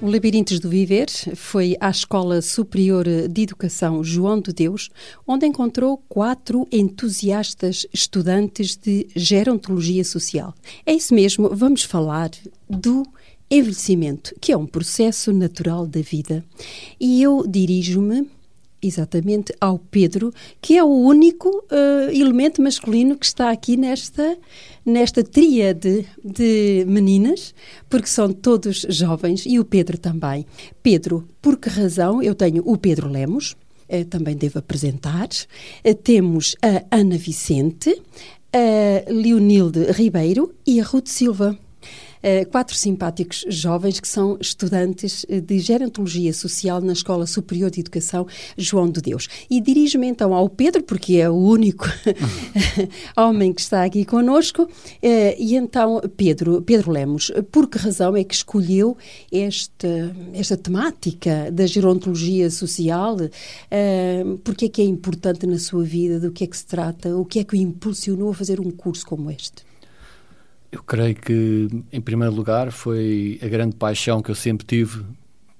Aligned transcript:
O 0.00 0.08
Labirintos 0.08 0.60
do 0.60 0.68
Viver 0.68 1.08
foi 1.34 1.76
à 1.80 1.90
Escola 1.90 2.40
Superior 2.40 3.04
de 3.28 3.42
Educação 3.42 4.04
João 4.04 4.40
de 4.40 4.52
Deus, 4.52 4.90
onde 5.26 5.44
encontrou 5.44 5.98
quatro 6.08 6.68
entusiastas 6.70 7.84
estudantes 7.92 8.76
de 8.76 9.08
gerontologia 9.16 10.04
social. 10.04 10.54
É 10.86 10.94
isso 10.94 11.12
mesmo, 11.12 11.50
vamos 11.52 11.82
falar 11.82 12.30
do 12.70 13.02
envelhecimento, 13.50 14.36
que 14.40 14.52
é 14.52 14.56
um 14.56 14.66
processo 14.66 15.32
natural 15.32 15.84
da 15.84 16.00
vida. 16.00 16.44
E 17.00 17.20
eu 17.20 17.44
dirijo-me 17.44 18.30
exatamente 18.82 19.52
ao 19.60 19.78
Pedro, 19.78 20.32
que 20.60 20.76
é 20.76 20.84
o 20.84 20.88
único 20.88 21.48
uh, 21.48 22.10
elemento 22.12 22.62
masculino 22.62 23.16
que 23.16 23.26
está 23.26 23.50
aqui 23.50 23.76
nesta, 23.76 24.36
nesta 24.84 25.22
tríade 25.22 26.06
de 26.24 26.84
meninas, 26.86 27.54
porque 27.88 28.06
são 28.06 28.32
todos 28.32 28.86
jovens, 28.88 29.44
e 29.46 29.58
o 29.58 29.64
Pedro 29.64 29.98
também. 29.98 30.46
Pedro, 30.82 31.28
por 31.42 31.56
que 31.58 31.68
razão? 31.68 32.22
Eu 32.22 32.34
tenho 32.34 32.62
o 32.64 32.76
Pedro 32.76 33.08
Lemos, 33.08 33.56
uh, 33.88 34.04
também 34.06 34.36
devo 34.36 34.58
apresentar, 34.58 35.28
uh, 35.28 35.94
temos 35.94 36.56
a 36.62 36.96
Ana 36.96 37.18
Vicente, 37.18 38.00
a 38.52 39.10
Leonilde 39.10 39.92
Ribeiro 39.92 40.54
e 40.66 40.80
a 40.80 40.84
Ruth 40.84 41.08
Silva. 41.08 41.58
Eh, 42.22 42.44
quatro 42.44 42.76
simpáticos 42.76 43.44
jovens 43.48 44.00
que 44.00 44.08
são 44.08 44.36
estudantes 44.40 45.24
eh, 45.28 45.40
de 45.40 45.58
Gerontologia 45.58 46.32
Social 46.32 46.80
na 46.80 46.92
Escola 46.92 47.26
Superior 47.26 47.70
de 47.70 47.80
Educação 47.80 48.26
João 48.56 48.90
de 48.90 49.00
Deus. 49.00 49.28
E 49.48 49.60
dirijo-me 49.60 50.06
então 50.08 50.34
ao 50.34 50.48
Pedro, 50.48 50.82
porque 50.82 51.16
é 51.16 51.30
o 51.30 51.34
único 51.34 51.86
homem 53.16 53.52
que 53.52 53.60
está 53.60 53.84
aqui 53.84 54.04
conosco. 54.04 54.68
Eh, 55.02 55.36
e 55.38 55.54
então, 55.54 56.00
Pedro, 56.16 56.62
Pedro 56.62 56.90
Lemos, 56.90 57.30
por 57.52 57.68
que 57.68 57.78
razão 57.78 58.16
é 58.16 58.24
que 58.24 58.34
escolheu 58.34 58.96
esta, 59.32 60.16
esta 60.32 60.56
temática 60.56 61.50
da 61.52 61.66
gerontologia 61.66 62.50
social? 62.50 63.16
Porque 64.44 64.66
é 64.66 64.68
que 64.68 64.82
é 64.82 64.84
importante 64.84 65.46
na 65.46 65.58
sua 65.58 65.84
vida? 65.84 66.18
Do 66.18 66.30
que 66.32 66.44
é 66.44 66.46
que 66.46 66.56
se 66.56 66.66
trata? 66.66 67.16
O 67.16 67.24
que 67.24 67.38
é 67.38 67.44
que 67.44 67.54
o 67.54 67.56
impulsionou 67.56 68.30
a 68.30 68.34
fazer 68.34 68.60
um 68.60 68.70
curso 68.70 69.06
como 69.06 69.30
este? 69.30 69.67
Eu 70.70 70.82
creio 70.82 71.14
que, 71.14 71.68
em 71.92 72.00
primeiro 72.00 72.34
lugar, 72.34 72.70
foi 72.70 73.38
a 73.42 73.48
grande 73.48 73.74
paixão 73.76 74.20
que 74.20 74.30
eu 74.30 74.34
sempre 74.34 74.66
tive 74.66 75.02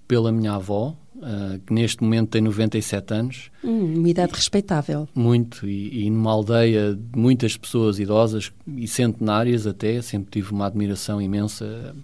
pela 0.07 0.31
minha 0.31 0.55
avó, 0.55 0.97
uh, 1.17 1.59
que 1.67 1.73
neste 1.73 2.03
momento 2.03 2.31
tem 2.31 2.43
97 2.43 3.15
anos. 3.15 3.51
Hum, 3.65 3.99
uma 3.99 4.09
idade 4.09 4.33
respeitável. 4.35 5.09
Muito, 5.15 5.67
e, 5.67 6.05
e, 6.05 6.11
numa 6.11 6.31
aldeia 6.31 6.95
de 6.95 7.19
muitas 7.19 7.57
pessoas 7.57 7.99
idosas 7.99 8.53
e 8.67 8.87
centenárias 8.87 9.67
até, 9.67 10.01
sempre 10.03 10.31
tive 10.31 10.53
uma 10.53 10.67
admiração 10.67 11.21
imensa 11.21 11.95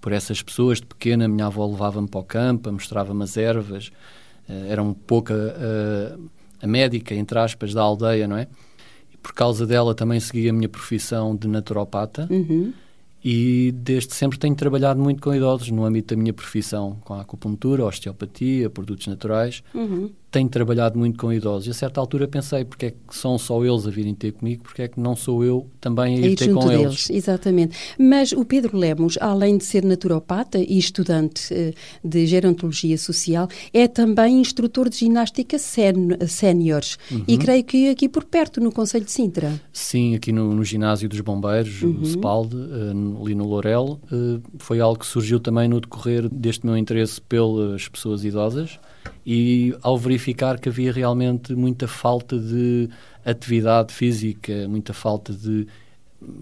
por 0.00 0.12
essas 0.12 0.42
pessoas. 0.42 0.80
De 0.80 0.86
pequena, 0.86 1.28
minha 1.28 1.46
avó 1.46 1.66
levava-me 1.66 2.08
para 2.08 2.20
o 2.20 2.24
campo, 2.24 2.72
mostrava-me 2.72 3.24
as 3.24 3.36
ervas, 3.36 3.88
uh, 4.48 4.52
era 4.68 4.82
um 4.82 4.94
pouco 4.94 5.32
a, 5.32 6.16
a 6.62 6.66
médica, 6.66 7.14
entre 7.14 7.38
aspas, 7.38 7.74
da 7.74 7.82
aldeia, 7.82 8.26
não 8.26 8.38
é? 8.38 8.48
Por 9.24 9.32
causa 9.32 9.66
dela 9.66 9.94
também 9.94 10.20
segui 10.20 10.50
a 10.50 10.52
minha 10.52 10.68
profissão 10.68 11.34
de 11.34 11.48
naturopata 11.48 12.28
uhum. 12.30 12.74
e 13.24 13.72
desde 13.74 14.14
sempre 14.14 14.38
tenho 14.38 14.54
trabalhado 14.54 15.00
muito 15.00 15.22
com 15.22 15.34
idosos 15.34 15.70
no 15.70 15.82
âmbito 15.82 16.14
da 16.14 16.20
minha 16.20 16.34
profissão, 16.34 16.98
com 17.00 17.14
a 17.14 17.22
acupuntura, 17.22 17.86
osteopatia, 17.86 18.68
produtos 18.68 19.06
naturais. 19.06 19.64
Uhum 19.74 20.10
tenho 20.34 20.48
trabalhado 20.48 20.98
muito 20.98 21.16
com 21.16 21.32
idosos. 21.32 21.68
E 21.68 21.70
a 21.70 21.74
certa 21.74 22.00
altura 22.00 22.26
pensei, 22.26 22.64
porque 22.64 22.86
é 22.86 22.90
que 22.90 23.16
são 23.16 23.38
só 23.38 23.64
eles 23.64 23.86
a 23.86 23.90
virem 23.90 24.12
ter 24.12 24.32
comigo, 24.32 24.64
porque 24.64 24.82
é 24.82 24.88
que 24.88 24.98
não 24.98 25.14
sou 25.14 25.44
eu 25.44 25.68
também 25.80 26.16
a 26.16 26.18
ir, 26.18 26.32
ir 26.32 26.36
ter 26.36 26.52
com 26.52 26.66
deles. 26.66 27.08
eles. 27.08 27.10
Exatamente. 27.10 27.76
Mas 27.96 28.32
o 28.32 28.44
Pedro 28.44 28.76
Lemos, 28.76 29.16
além 29.20 29.56
de 29.56 29.64
ser 29.64 29.84
naturopata 29.84 30.58
e 30.58 30.76
estudante 30.76 31.54
uh, 31.54 31.72
de 32.02 32.26
gerontologia 32.26 32.98
social, 32.98 33.46
é 33.72 33.86
também 33.86 34.40
instrutor 34.40 34.88
de 34.88 34.96
ginástica 34.96 35.56
séniores. 35.56 36.98
Uhum. 37.12 37.22
E 37.28 37.38
creio 37.38 37.62
que 37.62 37.88
aqui 37.90 38.08
por 38.08 38.24
perto, 38.24 38.60
no 38.60 38.72
Conselho 38.72 39.04
de 39.04 39.12
Sintra. 39.12 39.60
Sim, 39.72 40.16
aqui 40.16 40.32
no, 40.32 40.52
no 40.52 40.64
ginásio 40.64 41.08
dos 41.08 41.20
bombeiros, 41.20 41.80
uhum. 41.80 42.00
o 42.00 42.04
SPALD, 42.04 42.56
uh, 42.56 43.22
ali 43.22 43.36
no 43.36 43.46
Lourel, 43.46 44.00
uh, 44.10 44.42
foi 44.58 44.80
algo 44.80 44.98
que 44.98 45.06
surgiu 45.06 45.38
também 45.38 45.68
no 45.68 45.80
decorrer 45.80 46.28
deste 46.28 46.66
meu 46.66 46.76
interesse 46.76 47.20
pelas 47.20 47.86
pessoas 47.86 48.24
idosas 48.24 48.80
e 49.26 49.74
ao 49.82 49.96
verificar 49.96 50.58
que 50.58 50.68
havia 50.68 50.92
realmente 50.92 51.54
muita 51.54 51.88
falta 51.88 52.38
de 52.38 52.88
atividade 53.24 53.92
física, 53.92 54.68
muita 54.68 54.92
falta 54.92 55.32
de 55.32 55.66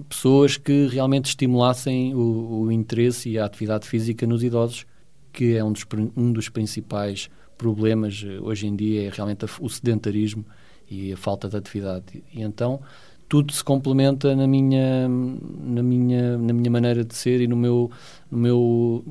pessoas 0.09 0.57
que 0.57 0.87
realmente 0.87 1.27
estimulassem 1.27 2.15
o, 2.15 2.63
o 2.63 2.73
interesse 2.73 3.31
e 3.31 3.39
a 3.39 3.45
atividade 3.45 3.87
física 3.87 4.27
nos 4.27 4.43
idosos, 4.43 4.87
que 5.33 5.57
é 5.57 5.65
um 5.65 5.73
dos, 5.73 5.87
um 6.17 6.33
dos 6.33 6.49
principais 6.49 7.31
problemas 7.57 8.23
eh, 8.27 8.39
hoje 8.41 8.67
em 8.67 8.77
dia, 8.77 9.07
é 9.07 9.11
realmente 9.11 9.45
o 9.61 9.69
sedentarismo 9.69 10.45
e 10.91 11.13
a 11.13 11.17
falta 11.17 11.49
de 11.49 11.57
atividade. 11.57 12.23
E 12.33 12.43
então 12.43 12.81
tudo 13.29 13.53
se 13.53 13.65
complementa 13.65 14.37
na 14.37 14.47
minha, 14.47 15.09
na 15.09 15.83
minha, 15.83 16.37
na 16.37 16.53
minha 16.53 16.71
maneira 16.71 17.05
de 17.05 17.15
ser 17.15 17.41
e 17.41 17.47
no 17.47 17.57
meu, 17.57 17.91
no 18.31 18.39
meu 18.39 19.05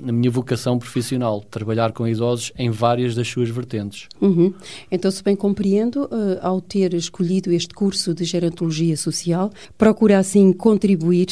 na 0.00 0.12
minha 0.12 0.30
vocação 0.30 0.78
profissional, 0.78 1.40
trabalhar 1.40 1.92
com 1.92 2.06
idosos 2.06 2.52
em 2.58 2.70
várias 2.70 3.14
das 3.14 3.28
suas 3.28 3.48
vertentes. 3.48 4.08
Uhum. 4.20 4.52
Então, 4.90 5.10
se 5.10 5.22
bem 5.22 5.36
compreendo, 5.36 6.04
uh, 6.04 6.38
ao 6.40 6.60
ter 6.60 6.94
escolhido 6.94 7.52
este 7.52 7.74
curso 7.74 8.14
de 8.14 8.24
gerontologia 8.24 8.96
social, 8.96 9.50
procura 9.78 10.18
assim 10.18 10.52
contribuir, 10.52 11.28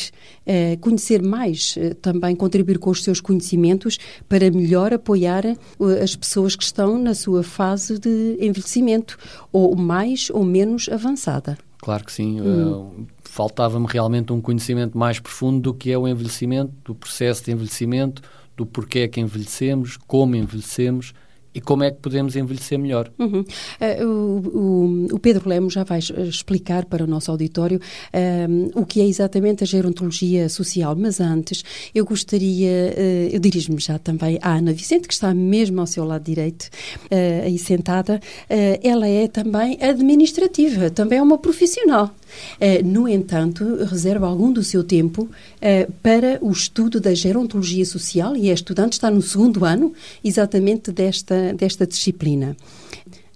uh, 0.46 0.78
conhecer 0.80 1.22
mais, 1.22 1.76
uh, 1.76 1.94
também 1.96 2.34
contribuir 2.34 2.78
com 2.78 2.90
os 2.90 3.02
seus 3.02 3.20
conhecimentos 3.20 3.98
para 4.28 4.50
melhor 4.50 4.92
apoiar 4.92 5.44
as 6.02 6.16
pessoas 6.16 6.56
que 6.56 6.64
estão 6.64 6.98
na 6.98 7.14
sua 7.14 7.42
fase 7.42 7.98
de 7.98 8.36
envelhecimento, 8.40 9.18
ou 9.52 9.76
mais 9.76 10.30
ou 10.30 10.44
menos 10.44 10.88
avançada. 10.88 11.58
Claro 11.78 12.04
que 12.04 12.12
sim. 12.12 12.40
Uhum. 12.40 13.06
Faltava-me 13.22 13.86
realmente 13.86 14.32
um 14.32 14.40
conhecimento 14.40 14.96
mais 14.96 15.18
profundo 15.18 15.60
do 15.60 15.74
que 15.74 15.90
é 15.90 15.98
o 15.98 16.08
envelhecimento, 16.08 16.72
do 16.84 16.94
processo 16.94 17.44
de 17.44 17.52
envelhecimento, 17.52 18.22
do 18.56 18.64
porquê 18.64 19.00
é 19.00 19.08
que 19.08 19.20
envelhecemos, 19.20 19.96
como 19.96 20.36
envelhecemos 20.36 21.12
e 21.54 21.60
como 21.60 21.84
é 21.84 21.90
que 21.90 21.98
podemos 21.98 22.34
envelhecer 22.34 22.78
melhor. 22.78 23.10
Uhum. 23.18 23.44
Uh, 24.02 24.04
o, 24.04 25.14
o, 25.14 25.18
Pedro 25.20 25.48
Lemos 25.48 25.72
já 25.72 25.84
vai 25.84 26.00
explicar 26.00 26.84
para 26.84 27.04
o 27.04 27.06
nosso 27.06 27.30
auditório 27.30 27.78
uh, 27.78 28.80
o 28.80 28.84
que 28.84 29.00
é 29.00 29.06
exatamente 29.06 29.62
a 29.62 29.66
gerontologia 29.66 30.48
social, 30.48 30.96
mas 30.96 31.20
antes 31.20 31.62
eu 31.94 32.04
gostaria, 32.04 32.92
uh, 32.96 33.28
eu 33.32 33.38
dirijo-me 33.38 33.78
já 33.78 33.98
também 33.98 34.38
à 34.42 34.56
Ana 34.56 34.72
Vicente, 34.72 35.06
que 35.06 35.14
está 35.14 35.32
mesmo 35.32 35.80
ao 35.80 35.86
seu 35.86 36.04
lado 36.04 36.24
direito, 36.24 36.68
aí 37.44 37.58
sentada, 37.58 38.20
ela 38.82 39.06
é 39.06 39.28
também 39.28 39.78
administrativa, 39.80 40.90
também 40.90 41.18
é 41.18 41.22
uma 41.22 41.38
profissional. 41.38 42.10
Uh, 42.60 42.84
no 42.84 43.08
entanto, 43.08 43.84
reserva 43.84 44.26
algum 44.26 44.52
do 44.52 44.62
seu 44.62 44.84
tempo 44.84 45.22
uh, 45.22 45.92
para 46.02 46.38
o 46.40 46.50
estudo 46.50 47.00
da 47.00 47.14
gerontologia 47.14 47.84
social 47.84 48.36
e 48.36 48.50
é 48.50 48.52
estudante, 48.52 48.92
está 48.94 49.10
no 49.10 49.22
segundo 49.22 49.64
ano 49.64 49.92
exatamente 50.22 50.92
desta, 50.92 51.52
desta 51.54 51.86
disciplina. 51.86 52.56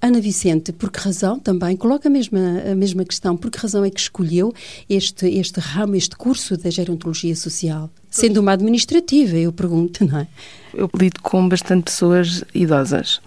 Ana 0.00 0.20
Vicente, 0.20 0.72
por 0.72 0.92
que 0.92 1.00
razão 1.00 1.40
também, 1.40 1.76
coloca 1.76 2.08
a 2.08 2.10
mesma, 2.10 2.62
a 2.70 2.74
mesma 2.74 3.04
questão, 3.04 3.36
por 3.36 3.50
que 3.50 3.58
razão 3.58 3.84
é 3.84 3.90
que 3.90 3.98
escolheu 3.98 4.54
este, 4.88 5.26
este 5.26 5.58
ramo, 5.58 5.96
este 5.96 6.16
curso 6.16 6.56
da 6.56 6.70
gerontologia 6.70 7.34
social? 7.34 7.90
Sendo 8.08 8.40
uma 8.40 8.52
administrativa, 8.52 9.36
eu 9.36 9.52
pergunto, 9.52 10.06
não 10.06 10.20
é? 10.20 10.28
Eu 10.72 10.88
lido 10.96 11.20
com 11.20 11.48
bastante 11.48 11.84
pessoas 11.84 12.44
idosas 12.54 13.20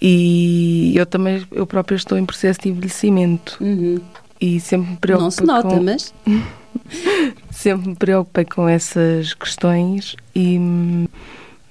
e 0.00 0.92
eu 0.96 1.06
também, 1.06 1.46
eu 1.52 1.66
própria 1.66 1.94
estou 1.94 2.18
em 2.18 2.26
processo 2.26 2.62
de 2.62 2.70
envelhecimento. 2.70 3.56
Uhum 3.60 4.00
e 4.42 4.58
sempre 4.58 4.90
me 4.90 4.96
preocupei 4.96 5.24
Não 5.24 5.30
se 5.30 5.44
nota, 5.44 5.68
com... 5.68 5.82
mas... 5.82 6.12
sempre 7.52 7.90
me 7.90 7.94
preocupei 7.94 8.44
com 8.44 8.68
essas 8.68 9.34
questões 9.34 10.16
e 10.34 10.58
hum, 10.58 11.06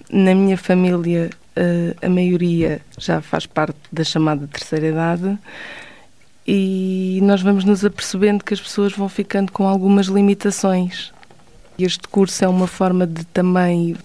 na 0.09 0.33
minha 0.33 0.57
família 0.57 1.29
eh, 1.53 1.93
a 2.01 2.07
maioria 2.07 2.81
já 2.97 3.21
faz 3.21 3.45
parte 3.45 3.77
da 3.91 4.05
chamada 4.05 4.47
terceira 4.47 4.87
idade 4.87 5.37
e 6.47 7.19
nós 7.23 7.41
vamos 7.41 7.65
nos 7.65 7.83
apercebendo 7.83 8.41
que 8.41 8.53
as 8.53 8.61
pessoas 8.61 8.93
vão 8.93 9.09
ficando 9.09 9.51
com 9.51 9.67
algumas 9.67 10.07
limitações. 10.07 11.11
Este 11.77 12.07
curso 12.07 12.45
é 12.45 12.47
uma 12.47 12.67
forma 12.67 13.05
de 13.05 13.25
também 13.25 13.97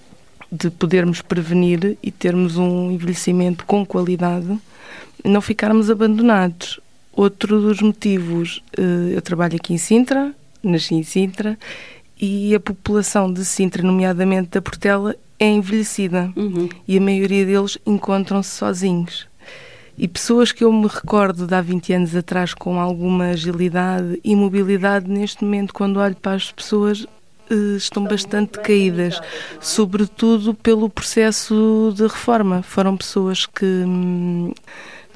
de 0.51 0.71
podermos 0.71 1.23
prevenir 1.23 1.97
e 2.03 2.11
termos 2.11 2.57
um 2.57 2.91
envelhecimento 2.91 3.65
com 3.65 3.87
qualidade, 3.87 4.59
não 5.25 5.41
ficarmos 5.41 5.89
abandonados. 5.89 6.81
Outro 7.17 7.63
dos 7.63 7.81
motivos, 7.81 8.63
eh, 8.77 9.17
eu 9.17 9.23
trabalho 9.23 9.57
aqui 9.57 9.73
em 9.73 9.79
Sintra, 9.79 10.35
nasci 10.63 10.95
em 10.95 11.03
Sintra, 11.03 11.59
e 12.21 12.55
a 12.55 12.61
população 12.61 13.33
de 13.33 13.43
Sintra, 13.43 13.83
nomeadamente 13.83 14.51
da 14.51 14.61
Portela, 14.61 15.17
é 15.39 15.47
envelhecida 15.47 16.31
uhum. 16.37 16.69
e 16.87 16.99
a 16.99 17.01
maioria 17.01 17.47
deles 17.47 17.79
encontram-se 17.87 18.51
sozinhos. 18.51 19.27
E 19.97 20.07
pessoas 20.07 20.53
que 20.53 20.63
eu 20.63 20.71
me 20.71 20.87
recordo 20.87 21.47
de 21.47 21.55
há 21.55 21.61
20 21.63 21.93
anos 21.95 22.15
atrás 22.15 22.53
com 22.53 22.79
alguma 22.79 23.29
agilidade 23.29 24.21
e 24.23 24.37
mobilidade, 24.37 25.11
neste 25.11 25.43
momento, 25.43 25.73
quando 25.73 25.99
olho 25.99 26.17
para 26.17 26.37
as 26.37 26.53
pessoas, 26.53 27.07
eh, 27.49 27.77
estão 27.79 28.05
bastante 28.05 28.61
caídas, 28.61 29.19
sobretudo 29.59 30.53
pelo 30.53 30.91
processo 30.91 31.95
de 31.97 32.03
reforma. 32.03 32.63
Foram 32.63 32.95
pessoas 32.95 33.47
que 33.47 33.65
hum, 33.65 34.53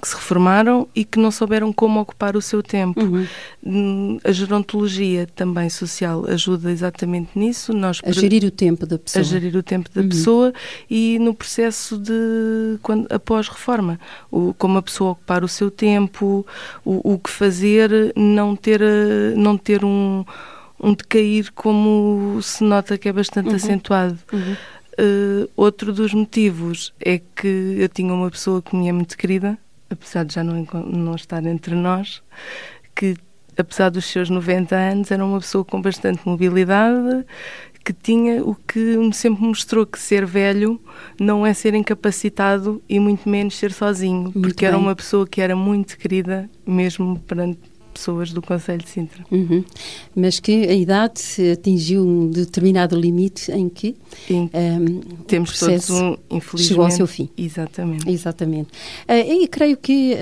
que 0.01 0.09
se 0.09 0.15
reformaram 0.15 0.89
e 0.95 1.05
que 1.05 1.19
não 1.19 1.31
souberam 1.31 1.73
como 1.73 2.01
ocupar 2.01 2.37
o 2.37 2.43
seu 2.43 2.63
tempo. 2.63 3.01
Uhum. 3.01 3.27
Hum, 3.65 4.19
a 4.25 4.33
gerontologia 4.33 5.27
também 5.35 5.69
social 5.69 6.25
ajuda 6.27 6.71
exatamente 6.71 7.31
nisso. 7.35 7.73
Nós 7.73 8.01
a 8.05 8.13
gerir 8.13 8.45
o 8.45 8.51
tempo 8.51 8.87
da 8.87 8.99
pessoa. 8.99 9.21
A 9.21 9.25
gerir 9.25 9.57
o 9.57 9.63
tempo 9.63 9.91
da 9.95 10.01
uhum. 10.01 10.09
pessoa 10.09 10.53
e 10.89 11.19
no 11.19 11.35
processo 11.35 11.99
de 11.99 12.79
quando 12.83 13.07
após 13.13 13.49
reforma, 13.49 14.01
o, 14.31 14.55
como 14.55 14.79
a 14.79 14.83
pessoa 14.83 15.13
ocupar 15.13 15.45
o 15.45 15.49
seu 15.49 15.71
tempo, 15.71 16.47
o, 16.85 17.15
o 17.15 17.19
que 17.19 17.31
fazer, 17.31 17.91
não 18.17 18.57
ter 18.57 18.81
não 19.37 19.57
ter 19.57 19.85
um 19.85 20.25
um 20.83 20.95
decair 20.95 21.53
como 21.53 22.41
se 22.43 22.65
nota 22.65 22.97
que 22.97 23.09
é 23.09 23.13
bastante 23.13 23.51
uhum. 23.51 23.57
acentuado. 23.57 24.19
Uh, 24.33 25.49
outro 25.57 25.93
dos 25.93 26.13
motivos 26.13 26.93
é 27.01 27.19
que 27.19 27.77
eu 27.79 27.89
tinha 27.89 28.13
uma 28.13 28.31
pessoa 28.31 28.61
que 28.61 28.75
me 28.75 28.89
é 28.89 28.93
muito 28.93 29.17
querida, 29.17 29.59
apesar 29.91 30.25
de 30.25 30.35
já 30.35 30.45
não, 30.45 30.67
não 30.87 31.15
estar 31.15 31.45
entre 31.45 31.75
nós, 31.75 32.23
que 32.95 33.17
apesar 33.59 33.91
dos 33.91 34.05
seus 34.07 34.31
90 34.31 34.75
anos 34.75 35.11
era 35.11 35.25
uma 35.25 35.41
pessoa 35.41 35.65
com 35.65 35.83
bastante 35.83 36.21
mobilidade, 36.25 37.27
que 37.85 37.93
tinha 37.93 38.45
o 38.45 38.55
que 38.55 38.97
sempre 39.13 39.43
mostrou 39.43 39.87
que 39.87 39.99
ser 39.99 40.27
velho 40.27 40.81
não 41.19 41.47
é 41.47 41.53
ser 41.55 41.75
incapacitado 41.75 42.83
e 42.89 43.01
muito 43.01 43.29
menos 43.29 43.57
ser 43.57 43.73
sozinho, 43.73 44.25
muito 44.25 44.41
porque 44.41 44.65
bem. 44.65 44.69
era 44.69 44.79
uma 44.79 44.95
pessoa 44.95 45.27
que 45.27 45.41
era 45.41 45.57
muito 45.57 45.97
querida 45.99 46.49
mesmo 46.67 47.19
perante 47.21 47.59
pessoas 47.93 48.33
do 48.33 48.41
Conselho 48.41 48.83
de 48.83 48.89
Sintra. 48.89 49.25
Uhum. 49.31 49.65
Mas 50.15 50.41
que 50.41 50.69
a 50.69 50.75
idade 50.75 51.23
atingiu 51.53 52.07
um 52.07 52.29
determinado 52.29 52.99
limite 52.99 53.51
em 53.53 53.69
que 53.69 53.97
um, 54.31 54.49
ehm, 54.53 55.01
temos 55.27 55.59
todos 55.59 55.91
um, 55.91 56.17
infelizmente, 56.31 56.69
chegou 56.69 56.85
ao 56.85 56.91
seu 56.91 57.07
fim. 57.07 57.29
Exatamente. 57.37 58.11
Exatamente. 58.11 58.69
Uh, 59.09 59.43
e 59.43 59.49
creio 59.49 59.77
que 59.77 60.15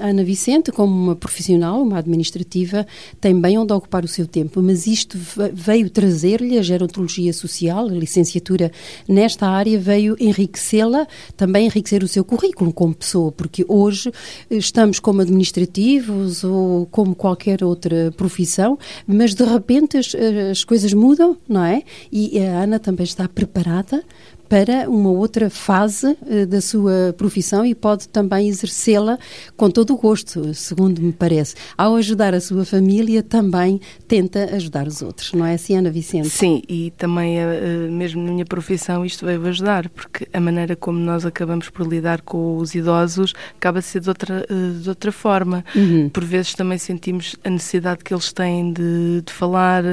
a 0.00 0.08
Ana 0.08 0.24
Vicente, 0.24 0.72
como 0.72 0.92
uma 0.92 1.16
profissional, 1.16 1.82
uma 1.82 1.98
administrativa, 1.98 2.86
tem 3.20 3.38
bem 3.38 3.58
onde 3.58 3.72
ocupar 3.72 4.04
o 4.04 4.08
seu 4.08 4.26
tempo, 4.26 4.62
mas 4.62 4.86
isto 4.86 5.18
veio 5.52 5.90
trazer-lhe 5.90 6.58
a 6.58 6.62
gerontologia 6.62 7.32
social, 7.32 7.86
a 7.86 7.92
licenciatura 7.92 8.70
nesta 9.08 9.46
área, 9.46 9.78
veio 9.78 10.16
enriquecê-la, 10.18 11.06
também 11.36 11.66
enriquecer 11.66 12.02
o 12.02 12.08
seu 12.08 12.24
currículo 12.24 12.72
como 12.72 12.94
pessoa, 12.94 13.32
porque 13.32 13.64
hoje 13.68 14.12
estamos 14.50 14.98
como 15.00 15.20
administrativos 15.20 16.44
ou 16.44 16.86
como 16.86 17.09
qualquer 17.14 17.62
outra 17.64 18.12
profissão, 18.16 18.78
mas 19.06 19.34
de 19.34 19.44
repente 19.44 19.96
as, 19.96 20.14
as 20.50 20.64
coisas 20.64 20.92
mudam, 20.92 21.36
não 21.48 21.64
é? 21.64 21.82
E 22.10 22.38
a 22.40 22.62
Ana 22.62 22.78
também 22.78 23.04
está 23.04 23.28
preparada 23.28 24.02
para 24.50 24.90
uma 24.90 25.10
outra 25.10 25.48
fase 25.48 26.18
uh, 26.22 26.44
da 26.44 26.60
sua 26.60 27.14
profissão 27.16 27.64
e 27.64 27.72
pode 27.72 28.08
também 28.08 28.48
exercê-la 28.48 29.16
com 29.56 29.70
todo 29.70 29.94
o 29.94 29.96
gosto, 29.96 30.52
segundo 30.54 31.00
me 31.00 31.12
parece. 31.12 31.54
Ao 31.78 31.94
ajudar 31.94 32.34
a 32.34 32.40
sua 32.40 32.64
família, 32.64 33.22
também 33.22 33.80
tenta 34.08 34.56
ajudar 34.56 34.88
os 34.88 35.02
outros, 35.02 35.32
não 35.32 35.46
é 35.46 35.54
assim, 35.54 35.76
Ana 35.76 35.88
Vicente? 35.88 36.28
Sim, 36.28 36.62
e 36.68 36.92
também, 36.98 37.38
uh, 37.38 37.92
mesmo 37.92 38.20
na 38.24 38.32
minha 38.32 38.44
profissão, 38.44 39.06
isto 39.06 39.24
veio 39.24 39.46
ajudar, 39.46 39.88
porque 39.88 40.26
a 40.32 40.40
maneira 40.40 40.74
como 40.74 40.98
nós 40.98 41.24
acabamos 41.24 41.68
por 41.68 41.86
lidar 41.86 42.20
com 42.22 42.56
os 42.56 42.74
idosos 42.74 43.32
acaba 43.56 43.78
a 43.78 43.82
ser 43.82 44.00
de 44.00 44.08
outra, 44.08 44.44
uh, 44.50 44.80
de 44.80 44.88
outra 44.88 45.12
forma. 45.12 45.64
Uhum. 45.76 46.08
Por 46.08 46.24
vezes 46.24 46.54
também 46.54 46.76
sentimos 46.76 47.36
a 47.44 47.50
necessidade 47.50 48.02
que 48.02 48.12
eles 48.12 48.32
têm 48.32 48.72
de, 48.72 49.22
de 49.24 49.32
falar, 49.32 49.84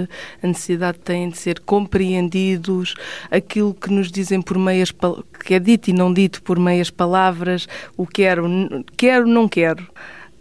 a 0.42 0.48
necessidade 0.48 0.98
que 0.98 1.06
têm 1.06 1.30
de 1.30 1.38
ser 1.38 1.60
compreendidos, 1.60 2.96
aquilo 3.30 3.72
que 3.72 3.92
nos 3.92 4.12
dizem 4.12 4.42
por 4.48 4.58
meias 4.58 4.94
que 5.44 5.54
é 5.54 5.60
dito 5.60 5.90
e 5.90 5.94
não 5.94 6.14
dito 6.14 6.42
por 6.42 6.58
meias 6.58 6.90
palavras, 6.90 7.68
o 7.98 8.08
quero, 8.08 8.48
quero, 8.96 9.28
não 9.28 9.48
quero. 9.48 9.84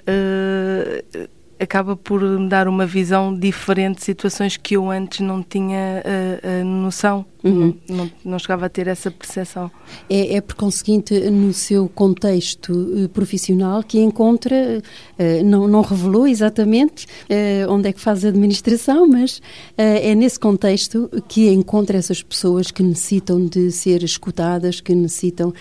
Uh, 0.09 1.29
acaba 1.59 1.97
por 1.97 2.23
me 2.23 2.49
dar 2.49 2.69
uma 2.69 2.87
visão 2.87 3.35
diferente 3.35 3.99
de 3.99 4.05
situações 4.05 4.57
que 4.57 4.77
eu 4.77 4.89
antes 4.91 5.21
não 5.21 5.43
tinha 5.43 6.03
a, 6.05 6.61
a 6.61 6.65
noção. 6.65 7.27
Uhum. 7.47 7.75
Não, 7.89 8.11
não, 8.25 8.39
chegava 8.41 8.67
a 8.67 8.69
ter 8.69 8.89
essa 8.89 9.09
percepção. 9.09 9.71
É, 10.11 10.35
é, 10.35 10.41
por 10.41 10.57
conseguinte, 10.57 11.15
no 11.31 11.53
seu 11.53 11.89
contexto 11.89 12.73
uh, 12.73 13.09
profissional, 13.11 13.85
que 13.85 14.01
encontra, 14.01 14.83
uh, 14.83 15.45
não, 15.45 15.69
não 15.69 15.81
revelou 15.81 16.27
exatamente 16.27 17.07
uh, 17.07 17.71
onde 17.71 17.89
é 17.89 17.93
que 17.93 18.01
faz 18.01 18.25
a 18.25 18.29
administração, 18.29 19.07
mas 19.07 19.41
é 19.77 20.15
nesse 20.15 20.41
contexto 20.41 21.09
que 21.29 21.49
encontra 21.49 21.99
essas 21.99 22.23
pessoas 22.23 22.71
que 22.71 22.83
necessitam 22.83 23.47
de 23.47 23.71
ser 23.71 24.03
escutadas, 24.03 24.81
que 24.81 24.95
necessitam, 24.95 25.53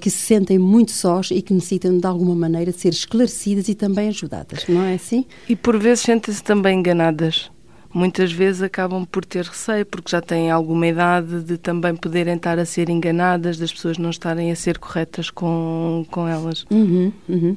que 0.00 0.08
se 0.08 0.18
sentem 0.18 0.58
muito 0.58 0.92
sós 0.92 1.30
e 1.30 1.42
que 1.42 1.52
necessitam, 1.52 1.98
de 1.98 2.06
alguma 2.06 2.34
maneira, 2.34 2.72
de 2.72 2.80
ser 2.80 2.90
esclarecidas 2.90 3.68
e 3.68 3.74
também 3.74 4.08
ajudadas, 4.08 4.64
não 4.68 4.82
é 4.82 4.94
assim? 4.94 5.26
E 5.48 5.56
por 5.56 5.78
vezes 5.78 6.04
sentem-se 6.04 6.42
também 6.42 6.78
enganadas 6.78 7.50
muitas 7.94 8.32
vezes 8.32 8.60
acabam 8.60 9.06
por 9.06 9.24
ter 9.24 9.44
receio, 9.44 9.86
porque 9.86 10.10
já 10.10 10.20
têm 10.20 10.50
alguma 10.50 10.86
idade 10.86 11.42
de 11.42 11.56
também 11.56 11.94
poderem 11.94 12.34
estar 12.34 12.58
a 12.58 12.66
ser 12.66 12.90
enganadas, 12.90 13.56
das 13.56 13.72
pessoas 13.72 13.96
não 13.96 14.10
estarem 14.10 14.50
a 14.50 14.56
ser 14.56 14.78
corretas 14.78 15.30
com, 15.30 16.04
com 16.10 16.26
elas. 16.26 16.66
Uhum, 16.70 17.12
uhum. 17.28 17.56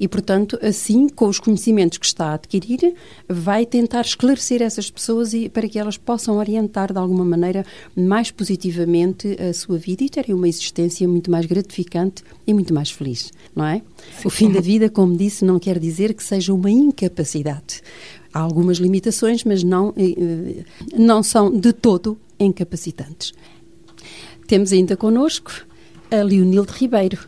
E, 0.00 0.06
portanto, 0.06 0.58
assim, 0.62 1.08
com 1.08 1.26
os 1.26 1.40
conhecimentos 1.40 1.98
que 1.98 2.06
está 2.06 2.26
a 2.26 2.34
adquirir, 2.34 2.94
vai 3.28 3.66
tentar 3.66 4.02
esclarecer 4.02 4.62
essas 4.62 4.90
pessoas 4.90 5.34
e, 5.34 5.48
para 5.48 5.68
que 5.68 5.78
elas 5.78 5.96
possam 5.96 6.36
orientar 6.36 6.92
de 6.92 6.98
alguma 6.98 7.24
maneira 7.24 7.66
mais 7.96 8.30
positivamente 8.30 9.36
a 9.42 9.52
sua 9.52 9.76
vida 9.76 10.04
e 10.04 10.08
terem 10.08 10.34
uma 10.34 10.48
existência 10.48 11.08
muito 11.08 11.30
mais 11.30 11.46
gratificante 11.46 12.22
e 12.46 12.54
muito 12.54 12.72
mais 12.72 12.90
feliz, 12.90 13.32
não 13.54 13.64
é? 13.64 13.82
Sim. 14.20 14.28
O 14.28 14.30
fim 14.30 14.52
da 14.52 14.60
vida, 14.60 14.88
como 14.88 15.16
disse, 15.16 15.44
não 15.44 15.58
quer 15.58 15.78
dizer 15.78 16.14
que 16.14 16.22
seja 16.22 16.54
uma 16.54 16.70
incapacidade. 16.70 17.82
Há 18.32 18.40
algumas 18.40 18.78
limitações, 18.78 19.44
mas 19.44 19.62
não, 19.64 19.92
eh, 19.96 20.14
eh, 20.16 20.64
não 20.96 21.22
são 21.22 21.50
de 21.50 21.72
todo 21.72 22.18
incapacitantes. 22.38 23.32
Temos 24.46 24.72
ainda 24.72 24.96
connosco 24.96 25.50
a 26.10 26.22
Leonilde 26.22 26.72
Ribeiro, 26.72 27.18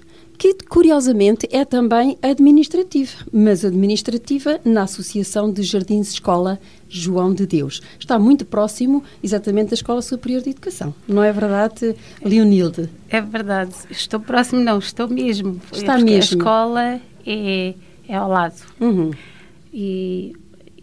que 0.40 0.54
curiosamente 0.66 1.46
é 1.52 1.66
também 1.66 2.16
administrativa, 2.22 3.12
mas 3.30 3.62
administrativa 3.62 4.58
na 4.64 4.84
Associação 4.84 5.52
de 5.52 5.62
Jardins 5.62 6.12
Escola 6.12 6.58
João 6.88 7.34
de 7.34 7.46
Deus. 7.46 7.82
Está 7.98 8.18
muito 8.18 8.46
próximo 8.46 9.04
exatamente 9.22 9.68
da 9.68 9.74
Escola 9.74 10.00
Superior 10.00 10.40
de 10.40 10.48
Educação. 10.48 10.94
Não 11.06 11.22
é 11.22 11.30
verdade, 11.30 11.94
Leonilde? 12.24 12.88
É 13.10 13.20
verdade. 13.20 13.74
Estou 13.90 14.18
próximo, 14.18 14.62
não, 14.62 14.78
estou 14.78 15.08
mesmo. 15.08 15.60
Está 15.72 15.98
mesmo. 15.98 16.14
A 16.14 16.38
escola 16.38 17.00
é, 17.26 17.74
é 18.08 18.14
ao 18.14 18.30
lado. 18.30 18.62
Uhum. 18.80 19.10
E 19.74 20.34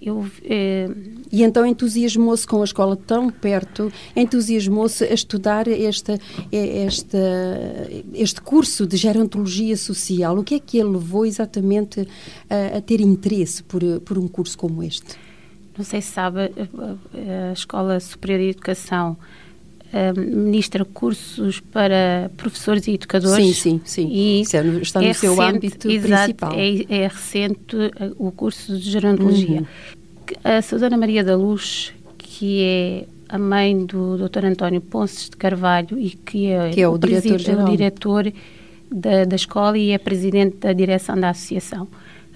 eu, 0.01 0.25
eh... 0.43 0.89
E 1.31 1.43
então 1.43 1.65
entusiasmou-se 1.65 2.47
com 2.47 2.61
a 2.61 2.63
escola 2.63 2.95
tão 2.95 3.29
perto, 3.29 3.91
entusiasmou-se 4.15 5.03
a 5.03 5.13
estudar 5.13 5.67
esta, 5.67 6.17
esta, 6.51 7.17
este 8.13 8.41
curso 8.41 8.87
de 8.87 8.95
gerontologia 8.95 9.75
social. 9.75 10.37
O 10.37 10.43
que 10.43 10.55
é 10.55 10.59
que 10.59 10.77
ele 10.77 10.89
levou 10.89 11.25
exatamente 11.25 12.07
a, 12.49 12.77
a 12.77 12.81
ter 12.81 13.01
interesse 13.01 13.61
por, 13.63 13.81
por 14.01 14.17
um 14.17 14.27
curso 14.27 14.57
como 14.57 14.81
este? 14.81 15.15
Não 15.77 15.83
sei 15.83 16.01
se 16.01 16.11
sabe, 16.11 16.39
a 16.39 17.53
Escola 17.53 17.99
Superior 17.99 18.39
de 18.39 18.49
Educação 18.49 19.17
ministra 20.15 20.85
cursos 20.85 21.59
para 21.59 22.29
professores 22.35 22.87
e 22.87 22.93
educadores. 22.93 23.57
Sim, 23.57 23.79
sim, 23.79 23.81
sim. 23.85 24.09
E 24.11 24.39
é 24.39 24.41
está 24.81 25.01
no 25.01 25.07
é 25.07 25.13
seu 25.13 25.35
recente, 25.35 25.55
âmbito 25.55 25.91
exato, 25.91 26.23
principal. 26.23 26.53
É, 26.53 27.03
é 27.03 27.07
recente 27.07 27.75
eh, 27.75 28.11
o 28.17 28.31
curso 28.31 28.77
de 28.77 28.91
gerontologia. 28.91 29.59
Uhum. 29.61 29.65
A 30.43 30.61
Susana 30.61 30.97
Maria 30.97 31.23
da 31.23 31.35
Luz, 31.35 31.93
que 32.17 32.61
é 32.61 33.05
a 33.29 33.37
mãe 33.37 33.85
do 33.85 34.17
Dr. 34.17 34.45
António 34.45 34.81
Ponces 34.81 35.29
de 35.29 35.37
Carvalho 35.37 35.97
e 35.99 36.11
que 36.11 36.47
é, 36.47 36.69
que 36.69 36.81
é 36.81 36.87
o, 36.87 36.97
diretor, 36.97 37.59
o 37.59 37.65
diretor 37.71 38.33
da, 38.91 39.25
da 39.25 39.35
escola 39.35 39.77
e 39.77 39.91
é 39.91 39.97
presidente 39.97 40.57
da 40.57 40.73
direção 40.73 41.19
da 41.19 41.29
associação 41.29 41.87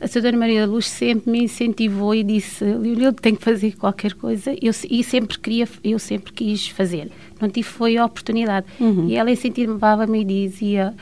a 0.01 0.05
Sra. 0.05 0.36
Maria 0.36 0.65
da 0.65 0.72
Luz 0.72 0.88
sempre 0.88 1.31
me 1.31 1.43
incentivou 1.43 2.15
e 2.15 2.24
disse, 2.24 2.63
Leonildo, 2.63 3.22
tem 3.22 3.36
que 3.36 3.43
fazer 3.43 3.77
qualquer 3.77 4.13
coisa. 4.15 4.51
Eu, 4.60 4.74
e 4.89 5.03
sempre 5.03 5.38
queria, 5.38 5.67
eu 5.84 6.00
sempre 6.00 6.34
quis 6.34 6.67
fazer. 6.70 7.12
Não 7.39 7.48
tive 7.48 7.67
foi 7.67 7.98
a 7.98 8.05
oportunidade. 8.05 8.65
Uhum. 8.79 9.08
E 9.08 9.15
ela 9.15 9.29
incentivava-me 9.29 10.22
e 10.22 10.24
dizia, 10.24 10.93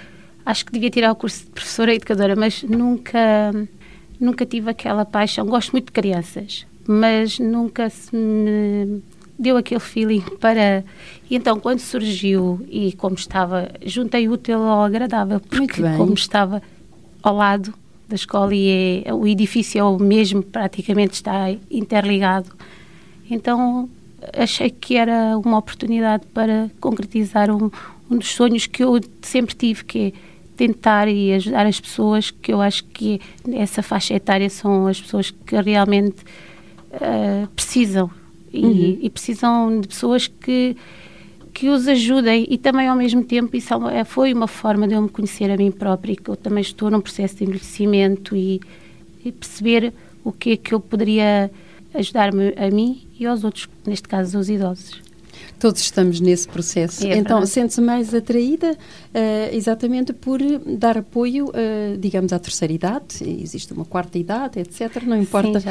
acho 0.46 0.66
que 0.66 0.74
devia 0.74 0.90
tirar 0.90 1.12
o 1.12 1.16
curso 1.16 1.46
de 1.46 1.52
professora 1.52 1.96
educadora, 1.96 2.36
mas 2.36 2.62
nunca, 2.64 3.20
nunca 4.20 4.46
tive 4.46 4.70
aquela 4.70 5.06
paixão. 5.06 5.46
Gosto 5.46 5.72
muito 5.72 5.86
de 5.86 5.92
crianças, 5.94 6.68
mas 6.86 7.40
nunca 7.40 7.90
se 7.90 8.14
me 8.14 9.02
deu 9.38 9.56
aquele 9.56 9.80
feeling 9.80 10.24
para. 10.42 10.84
E 11.30 11.36
então, 11.38 11.58
quando 11.58 11.80
surgiu 11.80 12.66
e 12.70 12.92
como 12.94 13.16
estava, 13.16 13.72
juntei 13.86 14.28
o 14.28 14.34
útil 14.34 14.62
ao 14.62 14.84
agradável, 14.84 15.40
porque 15.40 15.82
como 15.96 16.14
estava 16.14 16.62
ao 17.24 17.36
lado 17.36 17.74
da 18.10 18.16
escola 18.16 18.54
e 18.54 19.04
é, 19.06 19.14
o 19.14 19.26
edifício 19.28 19.80
é 19.80 19.84
o 19.84 19.98
mesmo, 20.00 20.42
praticamente 20.42 21.14
está 21.14 21.52
interligado. 21.70 22.50
Então, 23.30 23.88
achei 24.36 24.70
que 24.70 24.98
era 24.98 25.38
uma 25.38 25.60
oportunidade 25.60 26.26
para 26.34 26.70
concretizar 26.80 27.52
um, 27.52 27.70
um 28.10 28.18
dos 28.18 28.32
sonhos 28.32 28.66
que 28.66 28.84
eu 28.84 29.00
sempre 29.22 29.56
tive, 29.56 29.86
que 29.86 30.00
é 30.00 30.30
tentar 30.58 31.08
e 31.08 31.32
ajudar 31.34 31.66
as 31.66 31.80
pessoas, 31.80 32.32
que 32.32 32.52
eu 32.52 32.60
acho 32.60 32.84
que 32.84 33.22
essa 33.54 33.82
faixa 33.82 34.14
etária 34.14 34.50
são 34.50 34.88
as 34.88 35.00
pessoas 35.00 35.32
que 35.32 35.56
realmente 35.62 36.18
uh, 36.96 37.48
precisam 37.56 38.12
e, 38.52 38.66
uhum. 38.66 38.98
e, 39.02 39.10
precisam 39.10 39.80
de 39.80 39.88
pessoas 39.88 40.28
que 40.28 40.76
que 41.60 41.68
os 41.68 41.90
ajudem 41.90 42.48
e 42.50 42.58
também 42.58 42.88
ao 42.88 42.96
mesmo 42.96 43.22
tempo 43.22 43.54
isso 43.58 43.74
é, 43.90 44.06
foi 44.06 44.34
uma 44.34 44.48
forma 44.48 44.88
de 44.88 44.94
eu 44.94 45.02
me 45.02 45.10
conhecer 45.10 45.52
a 45.52 45.58
mim 45.58 45.72
própria 45.72 46.16
que 46.16 46.30
eu 46.30 46.38
também 46.38 46.62
estou 46.62 46.90
num 46.90 47.02
processo 47.02 47.36
de 47.36 47.44
envelhecimento 47.44 48.34
e, 48.34 48.62
e 49.26 49.30
perceber 49.30 49.92
o 50.24 50.32
que 50.32 50.52
é 50.52 50.58
que 50.58 50.74
eu 50.74 50.80
poderia 50.80 51.52
ajudar-me 51.94 52.54
a 52.56 52.72
mim 52.72 53.06
e 53.20 53.26
aos 53.26 53.44
outros, 53.44 53.68
neste 53.86 54.08
caso 54.08 54.38
aos 54.38 54.48
idosos. 54.48 55.09
Todos 55.60 55.82
estamos 55.82 56.20
nesse 56.20 56.48
processo. 56.48 57.06
É 57.06 57.18
então, 57.18 57.46
sente-se 57.46 57.82
mais 57.82 58.14
atraída 58.14 58.72
uh, 58.72 59.56
exatamente 59.56 60.14
por 60.14 60.40
dar 60.66 60.98
apoio, 60.98 61.48
uh, 61.48 61.98
digamos, 61.98 62.32
à 62.32 62.40
terceira 62.40 62.74
idade. 62.74 63.22
Existe 63.22 63.74
uma 63.74 63.86
quarta 63.86 64.18
idade, 64.18 64.60
etc. 64.60 65.04
Não 65.04 65.22
importa. 65.22 65.60
Sim. 65.60 65.70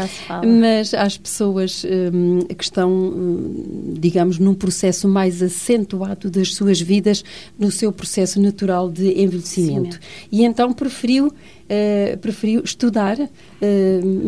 Mas 0.61 0.93
às 0.95 1.17
pessoas 1.17 1.85
um, 2.13 2.41
que 2.41 2.65
estão, 2.65 2.91
um, 2.91 3.95
digamos, 3.99 4.39
num 4.39 4.55
processo 4.55 5.09
mais 5.09 5.43
acentuado 5.43 6.31
das 6.31 6.55
suas 6.55 6.81
vidas, 6.81 7.25
no 7.59 7.71
seu 7.71 7.91
processo 7.93 8.41
natural 8.41 8.91
de 8.91 9.21
envelhecimento. 9.21 9.95
Sim, 9.95 10.01
e 10.31 10.45
então 10.45 10.73
preferiu 10.73 11.33
Uh, 11.69 12.17
preferiu 12.17 12.63
estudar 12.65 13.19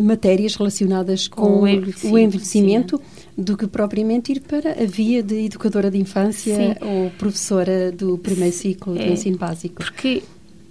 matérias 0.03 0.53
relacionadas 0.53 1.27
com, 1.27 1.41
com 1.41 1.61
o 1.61 1.67
envelhecimento, 1.67 2.13
o 2.13 2.19
envelhecimento 2.19 3.01
do 3.37 3.55
que 3.55 3.67
propriamente 3.67 4.31
ir 4.31 4.41
para 4.41 4.71
a 4.71 4.85
via 4.85 5.23
de 5.23 5.45
educadora 5.45 5.89
de 5.89 5.97
infância 5.97 6.55
Sim. 6.55 6.75
ou 6.81 7.09
professora 7.11 7.91
do 7.91 8.17
primeiro 8.17 8.55
ciclo 8.55 8.97
é, 8.97 9.05
do 9.05 9.13
ensino 9.13 9.37
básico. 9.37 9.75
Porque 9.75 10.21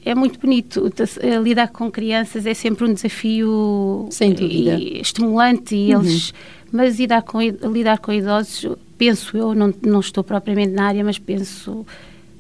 é 0.05 0.15
muito 0.15 0.39
bonito 0.39 0.93
eh, 1.21 1.39
lidar 1.39 1.69
com 1.69 1.91
crianças 1.91 2.47
é 2.47 2.55
sempre 2.55 2.85
um 2.85 2.93
desafio 2.95 4.09
sem 4.11 4.33
dúvida 4.33 4.75
e, 4.75 5.01
estimulante 5.01 5.75
e 5.75 5.95
uhum. 5.95 6.03
eles 6.03 6.35
mas 6.73 6.99
lidar 6.99 7.23
com 7.23 7.41
lidar 7.41 7.99
com 7.99 8.13
idosos 8.13 8.77
penso 8.97 9.37
eu 9.37 9.55
não 9.55 9.75
não 9.83 10.01
estou 10.01 10.25
propriamente 10.25 10.73
na 10.73 10.87
área 10.87 11.05
mas 11.05 11.19
penso 11.19 11.85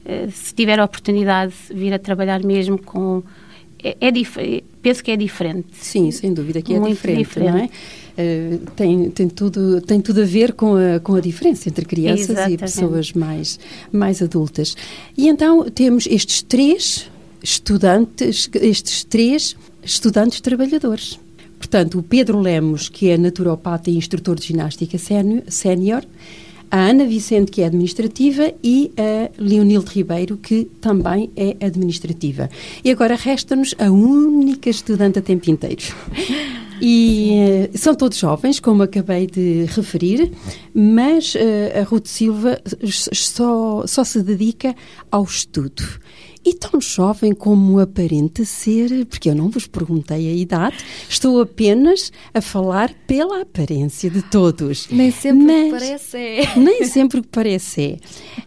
eh, 0.04 0.28
se 0.32 0.54
tiver 0.54 0.80
a 0.80 0.84
oportunidade 0.84 1.52
de 1.68 1.74
vir 1.74 1.92
a 1.92 1.98
trabalhar 1.98 2.42
mesmo 2.42 2.78
com 2.78 3.22
é, 3.82 3.96
é 4.00 4.62
penso 4.80 5.04
que 5.04 5.10
é 5.10 5.16
diferente 5.16 5.68
sim 5.72 6.10
sem 6.10 6.32
dúvida 6.32 6.62
que 6.62 6.72
é 6.72 6.80
muito 6.80 6.94
diferente, 6.94 7.18
diferente. 7.18 7.52
não 7.52 7.58
é 7.58 7.70
eh, 8.20 8.58
tem, 8.76 9.10
tem, 9.10 9.28
tudo, 9.28 9.80
tem 9.80 10.00
tudo 10.00 10.22
a 10.22 10.24
ver 10.24 10.52
com 10.52 10.74
a, 10.76 11.00
com 11.00 11.14
a 11.14 11.20
diferença 11.20 11.68
entre 11.68 11.84
crianças 11.84 12.30
Exatamente. 12.30 12.54
e 12.54 12.58
pessoas 12.58 13.12
mais, 13.12 13.58
mais 13.92 14.22
adultas. 14.22 14.76
E 15.16 15.28
então 15.28 15.64
temos 15.70 16.06
estes 16.06 16.42
três 16.42 17.10
estudantes, 17.42 18.48
estes 18.54 19.04
três 19.04 19.56
estudantes 19.82 20.40
trabalhadores. 20.40 21.18
Portanto, 21.58 21.98
o 21.98 22.02
Pedro 22.02 22.40
Lemos, 22.40 22.88
que 22.88 23.10
é 23.10 23.18
naturopata 23.18 23.90
e 23.90 23.96
instrutor 23.96 24.36
de 24.36 24.46
ginástica 24.46 24.96
sénior, 24.98 26.04
a 26.70 26.78
Ana 26.78 27.04
Vicente, 27.04 27.50
que 27.50 27.62
é 27.62 27.66
administrativa, 27.66 28.52
e 28.62 28.92
a 28.96 29.30
Leonilde 29.42 29.90
Ribeiro, 29.92 30.36
que 30.36 30.66
também 30.80 31.30
é 31.36 31.56
administrativa. 31.64 32.48
E 32.84 32.90
agora 32.90 33.16
resta-nos 33.16 33.74
a 33.78 33.90
única 33.90 34.70
estudante 34.70 35.18
a 35.18 35.22
tempo 35.22 35.50
inteiro. 35.50 35.82
E 36.82 37.68
uh, 37.74 37.78
são 37.78 37.94
todos 37.94 38.16
jovens, 38.16 38.58
como 38.58 38.82
acabei 38.82 39.26
de 39.26 39.66
referir, 39.66 40.32
mas 40.72 41.34
uh, 41.34 41.78
a 41.78 41.82
Ruth 41.82 42.06
Silva 42.06 42.58
só, 42.86 43.86
só 43.86 44.02
se 44.02 44.22
dedica 44.22 44.74
ao 45.10 45.24
estudo. 45.24 45.82
E 46.42 46.54
tão 46.54 46.80
jovem 46.80 47.32
como 47.34 47.78
aparenta 47.78 48.44
ser, 48.46 49.04
porque 49.04 49.28
eu 49.28 49.34
não 49.34 49.50
vos 49.50 49.66
perguntei 49.66 50.30
a 50.30 50.34
idade, 50.34 50.78
estou 51.06 51.40
apenas 51.40 52.10
a 52.32 52.40
falar 52.40 52.94
pela 53.06 53.42
aparência 53.42 54.08
de 54.08 54.22
todos. 54.22 54.88
Nem 54.90 55.10
sempre 55.10 55.70
Mas, 55.70 55.82
parece 55.82 56.16
é. 56.16 56.56
Nem 56.56 56.84
sempre 56.86 57.20
que 57.20 57.28
parece 57.28 57.98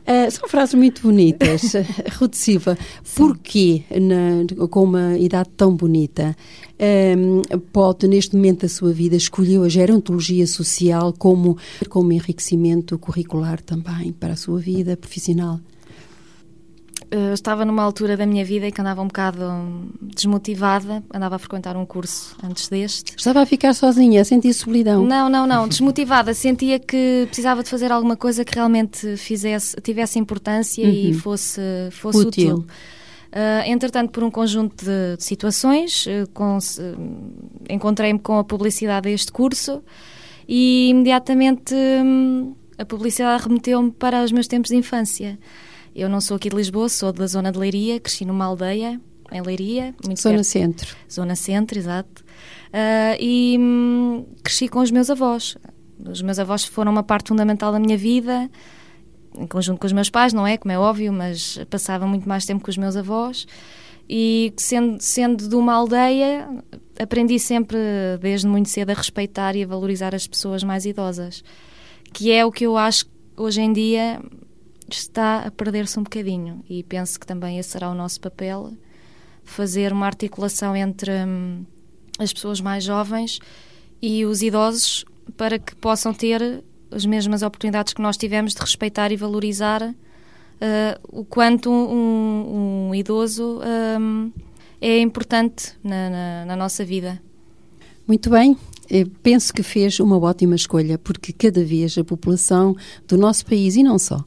é. 0.05 0.27
Uh, 0.27 0.31
são 0.31 0.49
frases 0.49 0.73
muito 0.73 1.03
bonitas. 1.03 1.73
Ruth 2.17 2.33
Silva, 2.33 2.77
Sim. 3.03 3.15
porquê, 3.15 3.83
na, 3.91 4.67
com 4.67 4.83
uma 4.83 5.17
idade 5.17 5.49
tão 5.55 5.75
bonita, 5.75 6.35
um, 7.17 7.41
pode, 7.71 8.07
neste 8.07 8.35
momento 8.35 8.61
da 8.61 8.69
sua 8.69 8.91
vida, 8.91 9.15
escolheu 9.15 9.63
a 9.63 9.69
gerontologia 9.69 10.47
social 10.47 11.13
como, 11.13 11.57
como 11.89 12.11
enriquecimento 12.11 12.97
curricular 12.97 13.61
também 13.61 14.11
para 14.11 14.33
a 14.33 14.37
sua 14.37 14.59
vida 14.59 14.97
profissional? 14.97 15.59
Uh, 17.13 17.33
estava 17.33 17.63
numa 17.63 17.83
altura 17.83 18.17
da 18.17 18.25
minha 18.25 18.43
vida 18.43 18.67
em 18.67 18.71
que 18.71 18.81
andava 18.81 19.01
um 19.01 19.07
bocado 19.07 19.43
desmotivada, 20.01 21.03
andava 21.13 21.35
a 21.35 21.39
frequentar 21.39 21.77
um 21.77 21.85
curso 21.85 22.35
antes 22.43 22.67
deste. 22.69 23.13
Estava 23.15 23.41
a 23.41 23.45
ficar 23.45 23.73
sozinha, 23.75 24.21
a 24.21 24.25
sentir 24.25 24.51
solidão? 24.53 25.05
Não, 25.05 25.29
não, 25.29 25.45
não, 25.45 25.67
desmotivada. 25.67 26.33
Sentia 26.33 26.79
que 26.79 27.25
precisava 27.27 27.61
de 27.61 27.69
fazer 27.69 27.91
alguma 27.91 28.17
coisa 28.17 28.43
que 28.43 28.55
realmente 28.55 29.15
fizesse, 29.17 29.75
tivesse 29.81 30.17
importância 30.17 30.83
uhum. 30.83 30.91
e 30.91 31.13
fosse, 31.13 31.61
fosse 31.91 32.25
útil. 32.25 32.55
útil. 32.55 32.67
Uh, 33.33 33.65
entretanto, 33.65 34.11
por 34.11 34.23
um 34.23 34.31
conjunto 34.31 34.83
de, 34.83 35.17
de 35.17 35.23
situações, 35.23 36.07
uh, 36.07 37.69
encontrei-me 37.69 38.19
com 38.19 38.39
a 38.39 38.43
publicidade 38.43 39.09
deste 39.09 39.31
curso 39.31 39.83
e 40.47 40.89
imediatamente 40.89 41.75
um, 41.75 42.55
a 42.77 42.85
publicidade 42.85 43.43
remeteu-me 43.43 43.91
para 43.91 44.23
os 44.23 44.31
meus 44.31 44.47
tempos 44.47 44.69
de 44.69 44.77
infância. 44.77 45.37
Eu 45.95 46.09
não 46.09 46.19
sou 46.19 46.37
aqui 46.37 46.49
de 46.49 46.55
Lisboa, 46.55 46.89
sou 46.89 47.13
da 47.13 47.27
zona 47.27 47.51
de 47.51 47.59
Leiria, 47.59 47.99
cresci 47.99 48.25
numa 48.25 48.45
aldeia 48.45 48.99
em 49.31 49.41
Leiria. 49.41 49.95
Muito 50.05 50.21
zona 50.21 50.35
perto. 50.35 50.47
Centro. 50.47 50.95
Zona 51.11 51.35
Centro, 51.35 51.77
exato. 51.77 52.23
Uh, 52.69 53.17
e 53.19 53.57
hum, 53.59 54.25
cresci 54.43 54.67
com 54.67 54.79
os 54.79 54.91
meus 54.91 55.09
avós. 55.09 55.57
Os 56.05 56.21
meus 56.21 56.39
avós 56.39 56.65
foram 56.65 56.91
uma 56.91 57.03
parte 57.03 57.29
fundamental 57.29 57.71
da 57.71 57.79
minha 57.79 57.97
vida 57.97 58.49
em 59.37 59.47
conjunto 59.47 59.79
com 59.79 59.87
os 59.87 59.93
meus 59.93 60.09
pais, 60.09 60.33
não 60.33 60.45
é? 60.45 60.57
Como 60.57 60.71
é 60.71 60.77
óbvio, 60.77 61.11
mas 61.11 61.59
passava 61.69 62.05
muito 62.05 62.27
mais 62.27 62.45
tempo 62.45 62.63
com 62.63 62.69
os 62.69 62.77
meus 62.77 62.95
avós. 62.95 63.47
E 64.07 64.53
sendo, 64.57 65.01
sendo 65.01 65.47
de 65.47 65.55
uma 65.55 65.73
aldeia, 65.73 66.47
aprendi 66.99 67.39
sempre, 67.39 67.77
desde 68.21 68.47
muito 68.47 68.69
cedo, 68.69 68.91
a 68.91 68.93
respeitar 68.93 69.55
e 69.55 69.63
a 69.63 69.67
valorizar 69.67 70.13
as 70.13 70.27
pessoas 70.27 70.63
mais 70.63 70.85
idosas. 70.85 71.43
Que 72.11 72.31
é 72.31 72.45
o 72.45 72.51
que 72.51 72.65
eu 72.65 72.77
acho 72.77 73.05
hoje 73.35 73.61
em 73.61 73.73
dia 73.73 74.21
está 74.97 75.39
a 75.39 75.51
perder-se 75.51 75.99
um 75.99 76.03
bocadinho. 76.03 76.63
E 76.69 76.83
penso 76.83 77.19
que 77.19 77.25
também 77.25 77.59
esse 77.59 77.69
será 77.69 77.89
o 77.89 77.95
nosso 77.95 78.19
papel 78.19 78.73
fazer 79.43 79.91
uma 79.91 80.05
articulação 80.05 80.75
entre 80.75 81.11
hum, 81.11 81.65
as 82.17 82.31
pessoas 82.31 82.61
mais 82.61 82.83
jovens 82.83 83.39
e 84.01 84.25
os 84.25 84.41
idosos 84.41 85.05
para 85.37 85.59
que 85.59 85.75
possam 85.75 86.13
ter 86.13 86.63
as 86.91 87.05
mesmas 87.05 87.41
oportunidades 87.41 87.93
que 87.93 88.01
nós 88.01 88.17
tivemos 88.17 88.53
de 88.53 88.61
respeitar 88.61 89.11
e 89.11 89.17
valorizar 89.17 89.81
uh, 89.83 89.95
o 91.09 91.25
quanto 91.25 91.69
um, 91.71 92.89
um 92.89 92.95
idoso 92.95 93.59
um, 93.99 94.31
é 94.79 94.99
importante 94.99 95.73
na, 95.83 96.09
na, 96.09 96.45
na 96.45 96.55
nossa 96.55 96.83
vida. 96.83 97.21
Muito 98.07 98.29
bem. 98.29 98.57
Eu 98.89 99.09
penso 99.23 99.53
que 99.53 99.63
fez 99.63 99.99
uma 99.99 100.19
ótima 100.19 100.55
escolha, 100.55 100.97
porque 100.97 101.31
cada 101.31 101.63
vez 101.63 101.97
a 101.97 102.03
população 102.03 102.75
do 103.07 103.17
nosso 103.17 103.45
país, 103.45 103.77
e 103.77 103.81
não 103.81 103.97
só, 103.97 104.23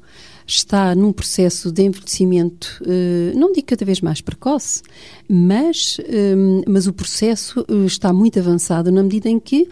está 0.47 0.95
num 0.95 1.13
processo 1.13 1.73
de 1.73 1.83
envelhecimento, 1.83 2.83
eh, 2.87 3.33
não 3.35 3.53
digo 3.53 3.67
cada 3.67 3.85
vez 3.85 4.01
mais 4.01 4.21
precoce, 4.21 4.83
mas, 5.29 5.99
eh, 6.01 6.35
mas 6.67 6.87
o 6.87 6.93
processo 6.93 7.65
está 7.85 8.13
muito 8.13 8.39
avançado 8.39 8.93
na 8.93 9.03
medida 9.03 9.29
em 9.29 9.41
que 9.41 9.69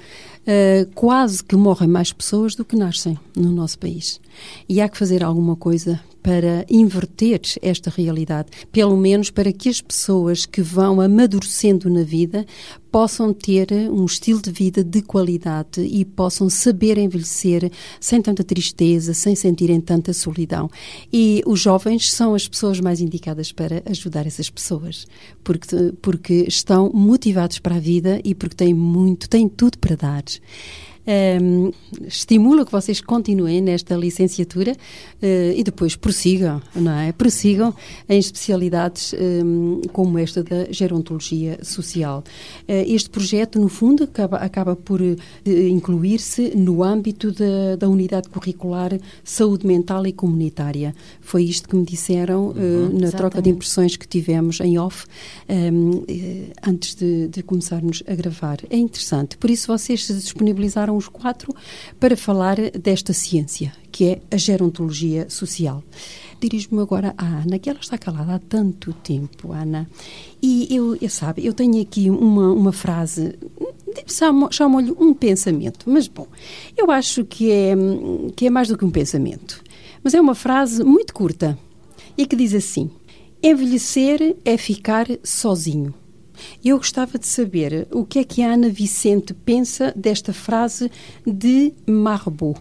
quase 0.95 1.43
que 1.43 1.57
morrem 1.57 1.88
mais 1.88 2.12
pessoas 2.12 2.54
do 2.54 2.66
que 2.66 2.76
nascem 2.76 3.19
no 3.35 3.50
nosso 3.50 3.78
país. 3.78 4.21
E 4.68 4.80
há 4.80 4.88
que 4.88 4.98
fazer 4.98 5.22
alguma 5.22 5.56
coisa 5.56 6.00
para 6.24 6.64
inverter 6.70 7.42
esta 7.60 7.90
realidade, 7.90 8.48
pelo 8.72 8.96
menos 8.96 9.30
para 9.30 9.52
que 9.52 9.68
as 9.68 9.82
pessoas 9.82 10.46
que 10.46 10.62
vão 10.62 10.98
amadurecendo 10.98 11.90
na 11.90 12.02
vida 12.02 12.46
possam 12.90 13.34
ter 13.34 13.70
um 13.90 14.06
estilo 14.06 14.40
de 14.40 14.50
vida 14.50 14.82
de 14.82 15.02
qualidade 15.02 15.82
e 15.82 16.02
possam 16.02 16.48
saber 16.48 16.96
envelhecer 16.96 17.70
sem 18.00 18.22
tanta 18.22 18.42
tristeza, 18.42 19.12
sem 19.12 19.34
sentirem 19.34 19.82
tanta 19.82 20.14
solidão. 20.14 20.70
E 21.12 21.42
os 21.44 21.60
jovens 21.60 22.10
são 22.10 22.34
as 22.34 22.48
pessoas 22.48 22.80
mais 22.80 23.02
indicadas 23.02 23.52
para 23.52 23.82
ajudar 23.84 24.26
essas 24.26 24.48
pessoas, 24.48 25.06
porque, 25.42 25.92
porque 26.00 26.46
estão 26.48 26.90
motivados 26.94 27.58
para 27.58 27.74
a 27.74 27.80
vida 27.80 28.18
e 28.24 28.34
porque 28.34 28.56
têm 28.56 28.72
muito, 28.72 29.28
têm 29.28 29.46
tudo 29.46 29.76
para 29.78 29.94
dar. 29.94 30.24
Um, 31.06 31.70
estimulo 32.06 32.64
que 32.64 32.73
vocês 32.73 32.99
continuem 32.99 33.61
nesta 33.61 33.94
licenciatura 33.94 34.73
uh, 34.73 35.52
e 35.54 35.62
depois 35.62 35.96
prossigam, 35.96 36.62
não 36.75 36.99
é? 36.99 37.12
Prossigam 37.12 37.75
em 38.08 38.18
especialidades 38.18 39.14
um, 39.14 39.82
como 39.92 40.18
esta 40.18 40.42
da 40.42 40.64
gerontologia 40.70 41.58
social. 41.62 42.25
Uh, 42.62 42.73
este 42.87 43.11
projeto, 43.11 43.61
no 43.61 43.68
fundo, 43.68 44.04
acaba, 44.04 44.38
acaba 44.38 44.75
por 44.75 45.02
uh, 45.02 45.16
incluir-se 45.46 46.56
no 46.56 46.82
âmbito 46.82 47.30
da, 47.32 47.76
da, 47.76 47.88
unidade 47.88 48.30
curricular 48.30 48.99
saúde 49.23 49.66
mental 49.66 50.06
e 50.06 50.12
comunitária. 50.12 50.94
Foi 51.20 51.44
isto 51.44 51.68
que 51.68 51.76
me 51.76 51.84
disseram 51.84 52.46
uhum, 52.46 52.54
na 52.54 53.08
exatamente. 53.08 53.16
troca 53.16 53.42
de 53.42 53.50
impressões 53.50 53.96
que 53.96 54.08
tivemos 54.08 54.58
em 54.61 54.78
off 54.78 55.04
um, 55.49 56.02
antes 56.66 56.94
de, 56.94 57.28
de 57.28 57.42
começarmos 57.42 58.02
a 58.06 58.14
gravar. 58.14 58.58
É 58.70 58.76
interessante. 58.76 59.37
Por 59.37 59.50
isso, 59.50 59.66
vocês 59.66 60.06
se 60.06 60.14
disponibilizaram 60.14 60.93
os 60.96 61.08
quatro 61.08 61.54
para 61.98 62.16
falar 62.16 62.56
desta 62.70 63.12
ciência, 63.12 63.72
que 63.90 64.04
é 64.04 64.20
a 64.30 64.36
gerontologia 64.36 65.28
social. 65.28 65.82
Dirijo-me 66.40 66.82
agora 66.82 67.14
à 67.16 67.24
Ana, 67.24 67.58
que 67.58 67.70
ela 67.70 67.78
está 67.80 67.96
calada 67.96 68.34
há 68.34 68.38
tanto 68.38 68.92
tempo, 68.92 69.52
Ana. 69.52 69.88
E 70.42 70.66
eu, 70.74 70.96
eu 71.00 71.08
sabe, 71.08 71.44
eu 71.44 71.54
tenho 71.54 71.80
aqui 71.80 72.10
uma, 72.10 72.52
uma 72.52 72.72
frase, 72.72 73.38
chamo-lhe 74.50 74.92
um 74.98 75.14
pensamento, 75.14 75.88
mas 75.88 76.06
bom, 76.06 76.26
eu 76.76 76.90
acho 76.90 77.24
que 77.24 77.50
é, 77.50 77.74
que 78.36 78.46
é 78.46 78.50
mais 78.50 78.68
do 78.68 78.76
que 78.76 78.84
um 78.84 78.90
pensamento. 78.90 79.62
Mas 80.02 80.12
é 80.12 80.20
uma 80.20 80.34
frase 80.34 80.84
muito 80.84 81.14
curta 81.14 81.58
e 82.16 82.26
que 82.26 82.36
diz 82.36 82.54
assim: 82.54 82.90
Envelhecer 83.42 84.36
é 84.44 84.56
ficar 84.56 85.06
sozinho. 85.22 85.94
Eu 86.64 86.76
gostava 86.78 87.18
de 87.18 87.26
saber 87.26 87.86
o 87.90 88.04
que 88.04 88.18
é 88.18 88.24
que 88.24 88.42
a 88.42 88.52
Ana 88.52 88.68
Vicente 88.68 89.34
pensa 89.34 89.92
desta 89.96 90.32
frase 90.32 90.90
de 91.26 91.72
Marbeau. 91.86 92.56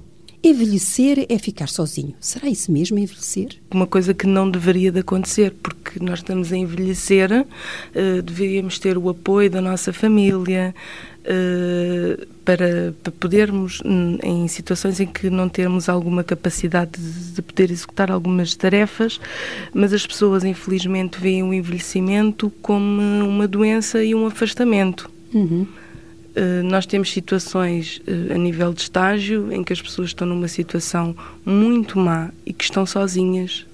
Envelhecer 0.45 1.25
é 1.29 1.37
ficar 1.37 1.69
sozinho. 1.69 2.15
Será 2.19 2.49
isso 2.49 2.69
mesmo, 2.69 2.99
envelhecer? 2.99 3.61
Uma 3.71 3.87
coisa 3.87 4.13
que 4.13 4.27
não 4.27 4.51
deveria 4.51 4.91
de 4.91 4.99
acontecer, 4.99 5.55
porque 5.63 6.03
nós 6.03 6.19
estamos 6.19 6.51
a 6.51 6.57
envelhecer, 6.57 7.31
uh, 7.31 8.21
deveríamos 8.21 8.77
ter 8.77 8.97
o 8.97 9.07
apoio 9.07 9.49
da 9.49 9.61
nossa 9.61 9.93
família, 9.93 10.75
para, 12.43 12.93
para, 13.01 13.11
podermos, 13.13 13.81
em 14.21 14.47
situações 14.47 14.99
em 14.99 15.07
que 15.07 15.29
não 15.29 15.47
temos 15.47 15.87
alguma 15.87 16.23
capacidade 16.23 16.91
de, 16.99 17.31
de, 17.35 17.41
poder 17.41 17.71
executar 17.71 18.11
algumas 18.11 18.55
tarefas, 18.55 19.19
mas 19.73 19.93
as 19.93 20.05
pessoas, 20.05 20.43
infelizmente, 20.43 21.19
veem 21.19 21.43
o 21.43 21.53
envelhecimento 21.53 22.51
como 22.61 23.01
uma 23.25 23.47
doença 23.47 24.03
e 24.03 24.13
um 24.13 24.27
afastamento. 24.27 25.09
Uhum. 25.33 25.65
Uh, 26.35 26.63
nós 26.63 26.87
temos 26.87 27.11
situações 27.11 28.01
uh, 28.07 28.33
a 28.33 28.37
nível 28.39 28.73
de 28.73 28.81
estágio 28.81 29.51
em 29.51 29.63
que 29.63 29.71
as 29.71 29.79
pessoas 29.79 30.09
estão 30.09 30.25
numa 30.25 30.47
situação 30.47 31.15
muito 31.45 31.99
má 31.99 32.31
e 32.43 32.51
que 32.51 32.63
estão 32.63 32.87
sozinhas, 32.87 33.67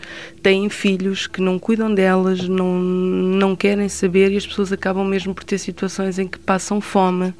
têm 0.43 0.67
filhos 0.67 1.25
que 1.25 1.39
não 1.39 1.57
cuidam 1.57 1.93
delas, 1.93 2.49
não, 2.49 2.77
não 2.77 3.55
querem 3.55 3.87
saber 3.87 4.33
e 4.33 4.37
as 4.37 4.45
pessoas 4.45 4.73
acabam 4.73 5.07
mesmo 5.07 5.33
por 5.33 5.45
ter 5.45 5.57
situações 5.57 6.19
em 6.19 6.27
que 6.27 6.37
passam 6.37 6.81
fome. 6.81 7.33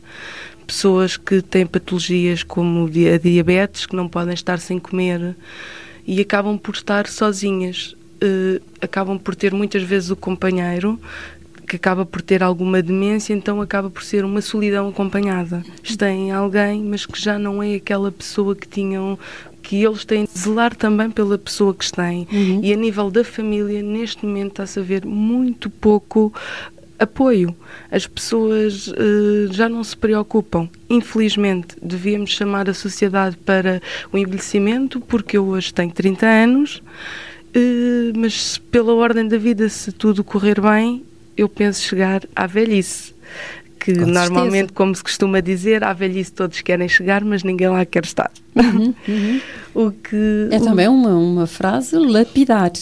Pessoas 0.65 1.17
que 1.17 1.41
têm 1.41 1.65
patologias 1.65 2.41
como 2.41 2.85
a 2.85 3.17
diabetes, 3.17 3.85
que 3.85 3.97
não 3.97 4.07
podem 4.07 4.33
estar 4.33 4.59
sem 4.59 4.79
comer 4.79 5.35
e 6.07 6.21
acabam 6.21 6.57
por 6.57 6.75
estar 6.75 7.07
sozinhas. 7.07 7.93
Uh, 8.23 8.61
acabam 8.81 9.17
por 9.17 9.35
ter 9.35 9.53
muitas 9.53 9.81
vezes 9.81 10.09
o 10.11 10.15
companheiro 10.15 10.99
que 11.69 11.75
acaba 11.75 12.03
por 12.03 12.21
ter 12.21 12.41
alguma 12.41 12.81
demência, 12.81 13.31
então 13.31 13.61
acaba 13.61 13.91
por 13.91 14.03
ser 14.03 14.25
uma 14.25 14.41
solidão 14.41 14.89
acompanhada. 14.89 15.63
Têm 15.97 16.31
alguém, 16.31 16.83
mas 16.83 17.05
que 17.05 17.21
já 17.21 17.38
não 17.38 17.61
é 17.61 17.75
aquela 17.75 18.11
pessoa 18.11 18.55
que 18.55 18.67
tinham 18.67 19.17
que 19.61 19.83
eles 19.83 20.03
têm 20.03 20.25
de 20.25 20.39
zelar 20.39 20.75
também 20.75 21.11
pela 21.11 21.38
pessoa 21.38 21.75
que 21.75 21.91
têm. 21.91 22.27
Uhum. 22.31 22.61
E 22.63 22.73
a 22.73 22.75
nível 22.75 23.11
da 23.11 23.23
família, 23.23 23.83
neste 23.83 24.25
momento 24.25 24.51
está-se 24.51 24.79
a 24.79 24.81
ver 24.81 25.05
muito 25.05 25.70
pouco 25.70 26.33
apoio. 26.98 27.55
As 27.91 28.07
pessoas 28.07 28.87
uh, 28.87 29.51
já 29.51 29.70
não 29.70 29.83
se 29.83 29.96
preocupam. 29.96 30.67
Infelizmente, 30.89 31.75
devíamos 31.81 32.31
chamar 32.31 32.67
a 32.67 32.74
sociedade 32.74 33.37
para 33.37 33.79
o 34.11 34.17
envelhecimento, 34.17 35.00
porque 35.00 35.37
eu 35.37 35.46
hoje 35.46 35.72
tenho 35.72 35.91
30 35.91 36.25
anos, 36.25 36.81
uh, 37.55 38.17
mas 38.17 38.57
pela 38.57 38.96
ordem 38.96 39.27
da 39.27 39.37
vida, 39.37 39.70
se 39.70 39.91
tudo 39.91 40.24
correr 40.24 40.59
bem, 40.59 41.03
eu 41.39 41.47
penso 41.47 41.81
chegar 41.81 42.21
à 42.35 42.45
velhice. 42.45 43.13
Que 43.79 43.93
Com 43.95 44.07
normalmente, 44.07 44.51
certeza. 44.51 44.73
como 44.73 44.93
se 44.93 45.01
costuma 45.01 45.39
dizer, 45.39 45.85
à 45.85 45.93
velhice 45.93 46.33
todos 46.33 46.59
querem 46.59 46.89
chegar, 46.89 47.23
mas 47.23 47.43
ninguém 47.43 47.69
lá 47.69 47.85
quer 47.85 48.03
estar. 48.03 48.29
Uhum, 48.53 48.93
uhum. 49.07 49.41
o 49.73 49.91
que, 49.91 50.49
é 50.51 50.59
também 50.59 50.89
uma, 50.89 51.15
uma 51.15 51.47
frase 51.47 51.95
lapidar. 51.95 52.73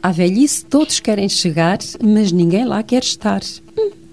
À 0.00 0.12
velhice 0.12 0.64
todos 0.64 1.00
querem 1.00 1.28
chegar, 1.28 1.78
mas 2.00 2.30
ninguém 2.30 2.64
lá 2.64 2.84
quer 2.84 3.02
estar. 3.02 3.40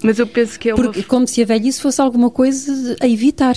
Mas 0.01 0.17
eu 0.17 0.25
penso 0.25 0.59
que 0.59 0.69
é 0.69 0.73
uma... 0.73 0.83
Porque, 0.83 1.03
como 1.03 1.27
se 1.27 1.43
a 1.43 1.45
velhice 1.45 1.79
fosse 1.79 2.01
alguma 2.01 2.31
coisa 2.31 2.95
a 2.99 3.07
evitar. 3.07 3.55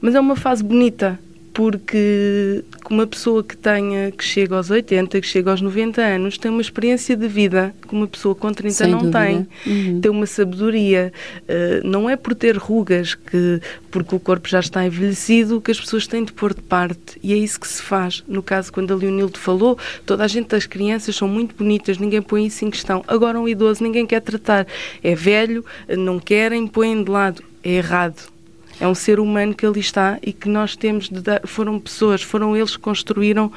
Mas 0.00 0.16
é 0.16 0.20
uma 0.20 0.34
fase 0.34 0.64
bonita 0.64 1.16
porque 1.56 2.62
uma 2.90 3.06
pessoa 3.06 3.42
que 3.42 3.56
tenha, 3.56 4.12
que 4.12 4.22
chega 4.22 4.54
aos 4.54 4.68
80, 4.68 5.18
que 5.22 5.26
chega 5.26 5.50
aos 5.50 5.62
90 5.62 6.02
anos, 6.02 6.36
tem 6.36 6.50
uma 6.50 6.60
experiência 6.60 7.16
de 7.16 7.26
vida 7.26 7.74
que 7.88 7.94
uma 7.94 8.06
pessoa 8.06 8.34
com 8.34 8.52
30 8.52 8.74
Sem 8.74 8.90
não 8.90 8.98
dúvida. 8.98 9.20
tem. 9.20 9.48
Uhum. 9.66 10.00
Tem 10.02 10.10
uma 10.10 10.26
sabedoria. 10.26 11.10
Uh, 11.44 11.88
não 11.88 12.10
é 12.10 12.14
por 12.14 12.34
ter 12.34 12.58
rugas, 12.58 13.14
que, 13.14 13.62
porque 13.90 14.14
o 14.14 14.20
corpo 14.20 14.46
já 14.46 14.60
está 14.60 14.84
envelhecido, 14.84 15.58
que 15.58 15.70
as 15.70 15.80
pessoas 15.80 16.06
têm 16.06 16.24
de 16.24 16.32
pôr 16.34 16.52
de 16.52 16.60
parte. 16.60 17.18
E 17.22 17.32
é 17.32 17.36
isso 17.38 17.58
que 17.58 17.68
se 17.68 17.80
faz. 17.80 18.22
No 18.28 18.42
caso, 18.42 18.70
quando 18.70 18.92
a 18.92 18.94
Leonildo 18.94 19.38
falou, 19.38 19.78
toda 20.04 20.24
a 20.24 20.28
gente, 20.28 20.54
as 20.54 20.66
crianças 20.66 21.16
são 21.16 21.26
muito 21.26 21.54
bonitas, 21.54 21.96
ninguém 21.96 22.20
põe 22.20 22.44
isso 22.44 22.66
em 22.66 22.70
questão. 22.70 23.02
Agora, 23.08 23.40
um 23.40 23.48
idoso, 23.48 23.82
ninguém 23.82 24.04
quer 24.04 24.20
tratar. 24.20 24.66
É 25.02 25.14
velho, 25.14 25.64
não 25.88 26.20
querem, 26.20 26.66
põem 26.66 27.02
de 27.02 27.10
lado. 27.10 27.42
É 27.64 27.70
errado 27.76 28.35
é 28.80 28.86
um 28.86 28.94
ser 28.94 29.18
humano 29.18 29.54
que 29.54 29.64
ali 29.64 29.80
está 29.80 30.18
e 30.22 30.32
que 30.32 30.48
nós 30.48 30.76
temos 30.76 31.08
de 31.08 31.20
dar. 31.20 31.46
Foram 31.46 31.78
pessoas, 31.78 32.22
foram 32.22 32.56
eles 32.56 32.76
que 32.76 32.82
construíram, 32.82 33.50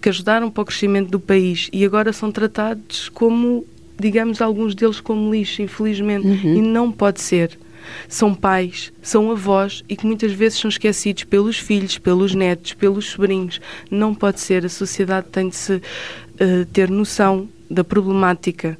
que 0.00 0.08
ajudaram 0.08 0.50
para 0.50 0.62
o 0.62 0.64
crescimento 0.64 1.10
do 1.10 1.20
país 1.20 1.68
e 1.72 1.84
agora 1.84 2.12
são 2.12 2.30
tratados 2.30 3.08
como, 3.08 3.64
digamos, 3.98 4.40
alguns 4.40 4.74
deles 4.74 5.00
como 5.00 5.32
lixo, 5.32 5.62
infelizmente. 5.62 6.26
Uhum. 6.26 6.54
E 6.56 6.62
não 6.62 6.92
pode 6.92 7.20
ser. 7.20 7.58
São 8.08 8.34
pais, 8.34 8.92
são 9.02 9.30
avós 9.30 9.82
e 9.88 9.96
que 9.96 10.06
muitas 10.06 10.32
vezes 10.32 10.58
são 10.58 10.68
esquecidos 10.68 11.24
pelos 11.24 11.58
filhos, 11.58 11.98
pelos 11.98 12.34
netos, 12.34 12.74
pelos 12.74 13.06
sobrinhos. 13.06 13.60
Não 13.90 14.14
pode 14.14 14.40
ser. 14.40 14.64
A 14.64 14.68
sociedade 14.68 15.26
tem 15.32 15.48
de 15.48 15.56
se 15.56 15.74
uh, 15.74 15.82
ter 16.72 16.88
noção 16.88 17.48
da 17.68 17.82
problemática 17.82 18.78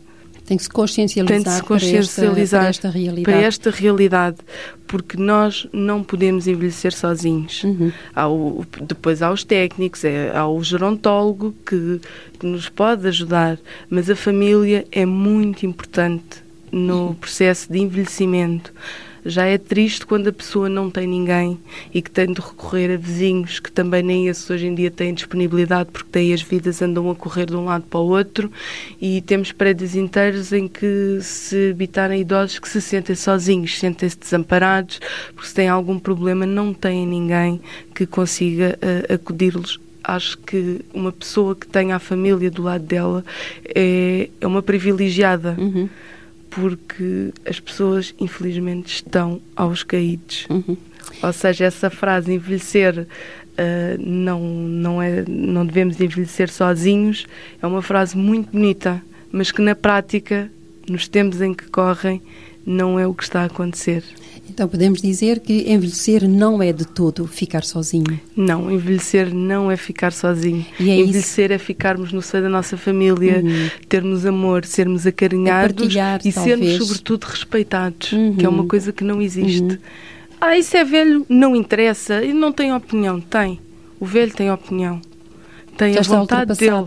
tem 0.50 0.56
que 0.56 0.64
se 0.64 0.68
consciencializar, 0.68 1.44
Tem 1.44 1.52
se 1.52 1.62
consciencializar 1.62 2.60
para, 2.62 2.70
esta, 2.70 2.88
para, 2.88 2.88
esta 2.88 2.90
realidade. 2.90 3.22
para 3.22 3.46
esta 3.46 3.70
realidade, 3.70 4.36
porque 4.84 5.16
nós 5.16 5.68
não 5.72 6.02
podemos 6.02 6.48
envelhecer 6.48 6.92
sozinhos. 6.92 7.62
Uhum. 7.62 7.92
Ao, 8.12 8.66
depois 8.82 9.22
há 9.22 9.30
os 9.30 9.44
técnicos, 9.44 10.02
é, 10.02 10.36
há 10.36 10.48
o 10.48 10.60
gerontólogo 10.60 11.54
que, 11.64 12.00
que 12.36 12.44
nos 12.44 12.68
pode 12.68 13.06
ajudar, 13.06 13.60
mas 13.88 14.10
a 14.10 14.16
família 14.16 14.84
é 14.90 15.06
muito 15.06 15.64
importante 15.64 16.42
no 16.72 17.06
uhum. 17.06 17.14
processo 17.14 17.72
de 17.72 17.78
envelhecimento. 17.78 18.72
Já 19.24 19.44
é 19.44 19.59
triste 19.59 20.06
quando 20.06 20.28
a 20.28 20.33
pessoa 20.33 20.68
não 20.68 20.90
tem 20.90 21.06
ninguém 21.06 21.59
e 21.92 22.00
que 22.00 22.11
tem 22.11 22.33
de 22.33 22.40
recorrer 22.40 22.94
a 22.94 22.96
vizinhos 22.96 23.61
que 23.61 23.70
também 23.70 24.02
nem 24.02 24.28
esses 24.28 24.48
hoje 24.48 24.66
em 24.66 24.74
dia 24.74 24.90
têm 24.90 25.12
disponibilidade 25.12 25.90
porque 25.92 26.09
têm 26.11 26.33
as 26.33 26.42
vidas 26.42 26.80
andam 26.80 27.11
a 27.11 27.14
correr 27.14 27.46
de 27.46 27.56
um 27.56 27.66
lado 27.66 27.85
para 27.85 28.00
o 28.00 28.09
outro. 28.09 28.50
E 29.00 29.20
temos 29.22 29.52
prédios 29.52 29.94
inteiros 29.94 30.52
em 30.52 30.66
que 30.66 31.18
se 31.20 31.70
habitarem 31.70 32.20
idosos 32.20 32.59
que 32.59 32.68
se 32.68 32.80
sentem 32.80 33.14
sozinhos, 33.14 33.78
sentem-se 33.78 34.18
desamparados 34.18 35.00
porque 35.35 35.48
se 35.48 35.54
têm 35.54 35.68
algum 35.68 35.98
problema 35.98 36.46
não 36.46 36.72
têm 36.72 37.06
ninguém 37.06 37.61
que 37.94 38.06
consiga 38.06 38.78
uh, 38.83 39.14
acudir-los. 39.14 39.78
Acho 40.02 40.38
que 40.38 40.80
uma 40.94 41.12
pessoa 41.12 41.54
que 41.54 41.66
tenha 41.66 41.96
a 41.96 41.98
família 41.98 42.50
do 42.50 42.62
lado 42.62 42.85
dela 42.85 43.24
é, 43.74 44.30
é 44.40 44.46
uma 44.46 44.62
privilegiada. 44.62 45.54
Uhum 45.59 45.88
porque 46.50 47.32
as 47.48 47.60
pessoas, 47.60 48.14
infelizmente, 48.18 48.92
estão 48.92 49.40
aos 49.54 49.82
caídos. 49.82 50.46
Uhum. 50.50 50.76
Ou 51.22 51.32
seja, 51.32 51.64
essa 51.64 51.88
frase 51.88 52.32
envelhecer 52.32 52.98
uh, 53.00 53.06
não, 53.98 54.40
não, 54.40 55.02
é, 55.02 55.24
não 55.28 55.64
devemos 55.64 56.00
envelhecer 56.00 56.50
sozinhos 56.50 57.26
é 57.62 57.66
uma 57.66 57.82
frase 57.82 58.16
muito 58.16 58.50
bonita, 58.50 59.02
mas 59.32 59.52
que 59.52 59.62
na 59.62 59.74
prática, 59.74 60.50
nos 60.88 61.08
tempos 61.08 61.40
em 61.40 61.54
que 61.54 61.68
correm, 61.68 62.20
não 62.66 62.98
é 62.98 63.06
o 63.06 63.14
que 63.14 63.22
está 63.22 63.42
a 63.42 63.46
acontecer. 63.46 64.02
Então 64.61 64.68
podemos 64.68 65.01
dizer 65.01 65.40
que 65.40 65.73
envelhecer 65.73 66.29
não 66.29 66.62
é 66.62 66.70
de 66.70 66.85
todo 66.85 67.27
ficar 67.27 67.64
sozinho. 67.64 68.20
Não, 68.37 68.70
envelhecer 68.70 69.35
não 69.35 69.70
é 69.70 69.77
ficar 69.79 70.12
sozinho. 70.12 70.66
E 70.79 70.90
é 70.90 70.96
envelhecer 70.96 71.46
isso? 71.46 71.55
é 71.55 71.57
ficarmos 71.57 72.12
no 72.12 72.20
seio 72.20 72.42
da 72.42 72.51
nossa 72.51 72.77
família, 72.77 73.40
uhum. 73.42 73.70
termos 73.88 74.27
amor, 74.27 74.66
sermos 74.66 75.07
acarinhados 75.07 75.87
e 75.87 76.31
talvez. 76.31 76.35
sermos 76.35 76.73
sobretudo 76.75 77.25
respeitados, 77.25 78.12
uhum. 78.12 78.37
que 78.37 78.44
é 78.44 78.49
uma 78.51 78.66
coisa 78.66 78.92
que 78.92 79.03
não 79.03 79.23
existe. 79.23 79.62
Uhum. 79.62 79.79
Ah, 80.38 80.59
isso 80.59 80.77
é 80.77 80.85
velho, 80.85 81.25
não 81.27 81.57
interessa, 81.57 82.23
e 82.23 82.35
não 82.35 82.53
tem 82.53 82.70
opinião. 82.75 83.18
Tem. 83.18 83.59
O 83.99 84.05
velho 84.05 84.31
tem 84.31 84.53
opinião. 84.53 85.01
Tem 85.75 85.94
Já 85.94 86.01
a 86.01 86.03
vontade 86.03 86.55
dele. 86.55 86.87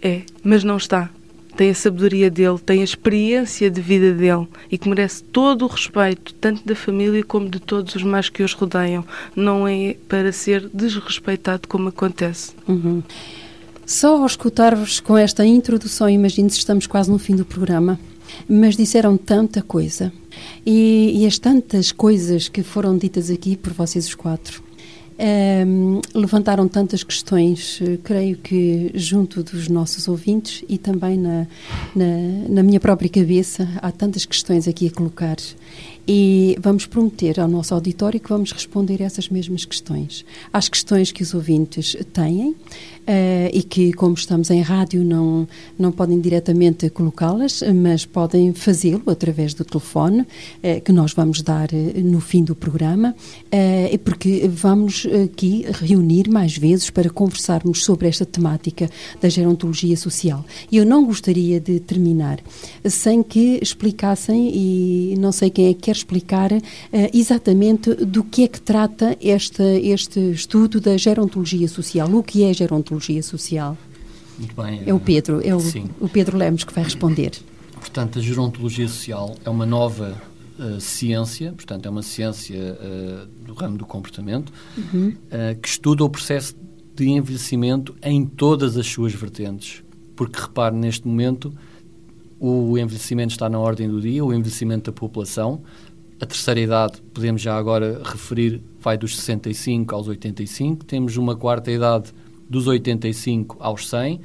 É, 0.00 0.22
mas 0.44 0.62
não 0.62 0.76
está. 0.76 1.10
Tem 1.56 1.70
a 1.70 1.74
sabedoria 1.74 2.30
dele, 2.30 2.58
tem 2.58 2.80
a 2.80 2.84
experiência 2.84 3.70
de 3.70 3.80
vida 3.80 4.12
dele 4.12 4.48
e 4.70 4.76
que 4.76 4.88
merece 4.88 5.22
todo 5.22 5.64
o 5.64 5.68
respeito, 5.68 6.34
tanto 6.34 6.66
da 6.66 6.74
família 6.74 7.22
como 7.22 7.48
de 7.48 7.60
todos 7.60 7.94
os 7.94 8.02
mais 8.02 8.28
que 8.28 8.42
os 8.42 8.52
rodeiam. 8.52 9.04
Não 9.36 9.66
é 9.68 9.96
para 10.08 10.32
ser 10.32 10.68
desrespeitado 10.72 11.68
como 11.68 11.88
acontece. 11.88 12.52
Uhum. 12.66 13.02
Só 13.86 14.16
ao 14.16 14.26
escutar-vos 14.26 14.98
com 14.98 15.16
esta 15.16 15.44
introdução, 15.44 16.08
imagino 16.08 16.50
se 16.50 16.58
estamos 16.58 16.86
quase 16.86 17.10
no 17.10 17.18
fim 17.18 17.36
do 17.36 17.44
programa, 17.44 18.00
mas 18.48 18.76
disseram 18.76 19.16
tanta 19.16 19.62
coisa. 19.62 20.12
E, 20.66 21.12
e 21.22 21.26
as 21.26 21.38
tantas 21.38 21.92
coisas 21.92 22.48
que 22.48 22.62
foram 22.62 22.96
ditas 22.96 23.30
aqui 23.30 23.56
por 23.56 23.72
vocês 23.72 24.06
os 24.06 24.14
quatro 24.14 24.63
um, 25.18 26.00
levantaram 26.14 26.66
tantas 26.66 27.04
questões, 27.04 27.78
eh, 27.80 27.98
creio 28.02 28.36
que 28.36 28.90
junto 28.94 29.42
dos 29.42 29.68
nossos 29.68 30.08
ouvintes 30.08 30.64
e 30.68 30.76
também 30.76 31.16
na, 31.16 31.46
na, 31.94 32.48
na 32.48 32.62
minha 32.62 32.80
própria 32.80 33.08
cabeça, 33.08 33.68
há 33.76 33.92
tantas 33.92 34.24
questões 34.24 34.66
aqui 34.66 34.88
a 34.88 34.90
colocar. 34.90 35.36
E 36.06 36.56
vamos 36.60 36.84
prometer 36.84 37.40
ao 37.40 37.48
nosso 37.48 37.72
auditório 37.72 38.20
que 38.20 38.28
vamos 38.28 38.52
responder 38.52 39.00
essas 39.00 39.28
mesmas 39.28 39.64
questões. 39.64 40.24
Às 40.52 40.68
questões 40.68 41.10
que 41.10 41.22
os 41.22 41.32
ouvintes 41.32 41.96
têm, 42.12 42.54
Uh, 43.06 43.52
e 43.52 43.62
que, 43.62 43.92
como 43.92 44.14
estamos 44.14 44.50
em 44.50 44.62
rádio, 44.62 45.04
não, 45.04 45.46
não 45.78 45.92
podem 45.92 46.18
diretamente 46.18 46.88
colocá-las, 46.88 47.62
mas 47.74 48.06
podem 48.06 48.54
fazê-lo 48.54 49.02
através 49.08 49.52
do 49.52 49.62
telefone, 49.62 50.22
uh, 50.22 50.80
que 50.82 50.90
nós 50.90 51.12
vamos 51.12 51.42
dar 51.42 51.68
uh, 51.70 52.00
no 52.02 52.18
fim 52.18 52.42
do 52.42 52.54
programa, 52.54 53.14
porque 54.04 54.48
vamos 54.48 55.06
aqui 55.24 55.66
reunir 55.80 56.28
mais 56.28 56.56
vezes 56.56 56.90
para 56.90 57.10
conversarmos 57.10 57.84
sobre 57.84 58.08
esta 58.08 58.24
temática 58.24 58.88
da 59.20 59.28
gerontologia 59.28 59.96
social. 59.96 60.44
E 60.70 60.76
eu 60.78 60.86
não 60.86 61.04
gostaria 61.04 61.60
de 61.60 61.80
terminar 61.80 62.40
sem 62.84 63.22
que 63.22 63.58
explicassem, 63.62 64.50
e 64.54 65.14
não 65.18 65.30
sei 65.30 65.50
quem 65.50 65.68
é 65.68 65.74
que 65.74 65.82
quer 65.82 65.96
explicar, 65.96 66.50
exatamente 67.12 67.94
do 67.94 68.24
que 68.24 68.44
é 68.44 68.48
que 68.48 68.60
trata 68.60 69.16
este, 69.20 69.62
este 69.62 70.18
estudo 70.32 70.80
da 70.80 70.96
gerontologia 70.96 71.68
social, 71.68 72.08
o 72.12 72.22
que 72.22 72.42
é 72.44 72.52
gerontologia 72.52 72.93
Psicologia 72.98 73.22
Social. 73.22 73.76
Muito 74.38 74.54
bem. 74.60 74.82
É 74.86 74.92
o 74.92 75.00
Pedro, 75.00 75.40
é 75.44 75.54
o, 75.54 75.60
o 76.00 76.08
Pedro 76.08 76.36
Lemos 76.36 76.64
que 76.64 76.72
vai 76.72 76.84
responder. 76.84 77.32
Portanto, 77.78 78.18
a 78.18 78.22
gerontologia 78.22 78.88
social 78.88 79.36
é 79.44 79.50
uma 79.50 79.66
nova 79.66 80.20
uh, 80.58 80.80
ciência, 80.80 81.52
portanto, 81.52 81.86
é 81.86 81.90
uma 81.90 82.02
ciência 82.02 82.56
uh, 82.58 83.26
do 83.44 83.54
ramo 83.54 83.76
do 83.76 83.86
comportamento, 83.86 84.52
uhum. 84.76 85.08
uh, 85.08 85.60
que 85.60 85.68
estuda 85.68 86.04
o 86.04 86.10
processo 86.10 86.56
de 86.94 87.08
envelhecimento 87.08 87.94
em 88.02 88.24
todas 88.24 88.76
as 88.76 88.86
suas 88.86 89.12
vertentes. 89.12 89.82
Porque, 90.16 90.40
repare, 90.40 90.74
neste 90.74 91.06
momento, 91.06 91.52
o 92.40 92.78
envelhecimento 92.78 93.32
está 93.32 93.48
na 93.48 93.58
ordem 93.58 93.88
do 93.88 94.00
dia, 94.00 94.24
o 94.24 94.32
envelhecimento 94.32 94.90
da 94.90 94.92
população. 94.92 95.62
A 96.20 96.26
terceira 96.26 96.60
idade, 96.60 97.02
podemos 97.12 97.42
já 97.42 97.56
agora 97.56 98.00
referir, 98.04 98.62
vai 98.80 98.96
dos 98.96 99.16
65 99.16 99.94
aos 99.94 100.08
85. 100.08 100.84
Temos 100.84 101.16
uma 101.16 101.36
quarta 101.36 101.70
idade 101.70 102.12
dos 102.48 102.66
85 102.66 103.56
aos 103.60 103.88
100, 103.88 104.20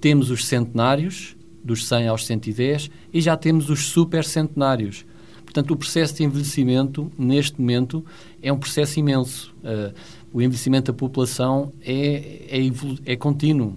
temos 0.00 0.30
os 0.30 0.46
centenários, 0.46 1.36
dos 1.62 1.86
100 1.86 2.08
aos 2.08 2.26
110, 2.26 2.90
e 3.12 3.20
já 3.20 3.36
temos 3.36 3.68
os 3.68 3.88
supercentenários. 3.88 5.04
Portanto, 5.44 5.72
o 5.72 5.76
processo 5.76 6.14
de 6.14 6.24
envelhecimento, 6.24 7.10
neste 7.18 7.60
momento, 7.60 8.04
é 8.42 8.52
um 8.52 8.58
processo 8.58 9.00
imenso. 9.00 9.54
Uh, 9.62 9.94
o 10.32 10.42
envelhecimento 10.42 10.92
da 10.92 10.96
população 10.96 11.72
é, 11.82 12.46
é, 12.50 13.12
é 13.12 13.16
contínuo. 13.16 13.74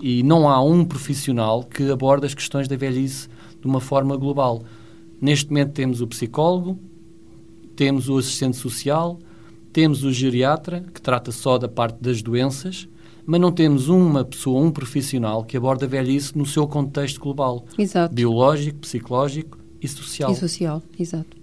E 0.00 0.22
não 0.22 0.48
há 0.48 0.62
um 0.62 0.84
profissional 0.84 1.64
que 1.64 1.90
aborde 1.90 2.26
as 2.26 2.34
questões 2.34 2.68
da 2.68 2.76
velhice 2.76 3.28
de 3.60 3.66
uma 3.66 3.80
forma 3.80 4.16
global. 4.16 4.62
Neste 5.20 5.48
momento 5.48 5.72
temos 5.72 6.00
o 6.00 6.06
psicólogo, 6.06 6.78
temos 7.74 8.08
o 8.08 8.18
assistente 8.18 8.56
social, 8.56 9.18
temos 9.72 10.04
o 10.04 10.12
geriatra, 10.12 10.84
que 10.92 11.00
trata 11.00 11.32
só 11.32 11.58
da 11.58 11.68
parte 11.68 12.02
das 12.02 12.22
doenças, 12.22 12.88
mas 13.28 13.38
não 13.38 13.52
temos 13.52 13.90
uma 13.90 14.24
pessoa, 14.24 14.58
um 14.58 14.70
profissional 14.70 15.44
que 15.44 15.54
aborda 15.54 15.84
a 15.84 15.88
velhice 15.88 16.36
no 16.36 16.46
seu 16.46 16.66
contexto 16.66 17.20
global. 17.20 17.66
Exato. 17.76 18.14
Biológico, 18.14 18.78
psicológico 18.78 19.58
e 19.82 19.86
social. 19.86 20.32
E 20.32 20.34
social, 20.34 20.82
exato. 20.98 21.36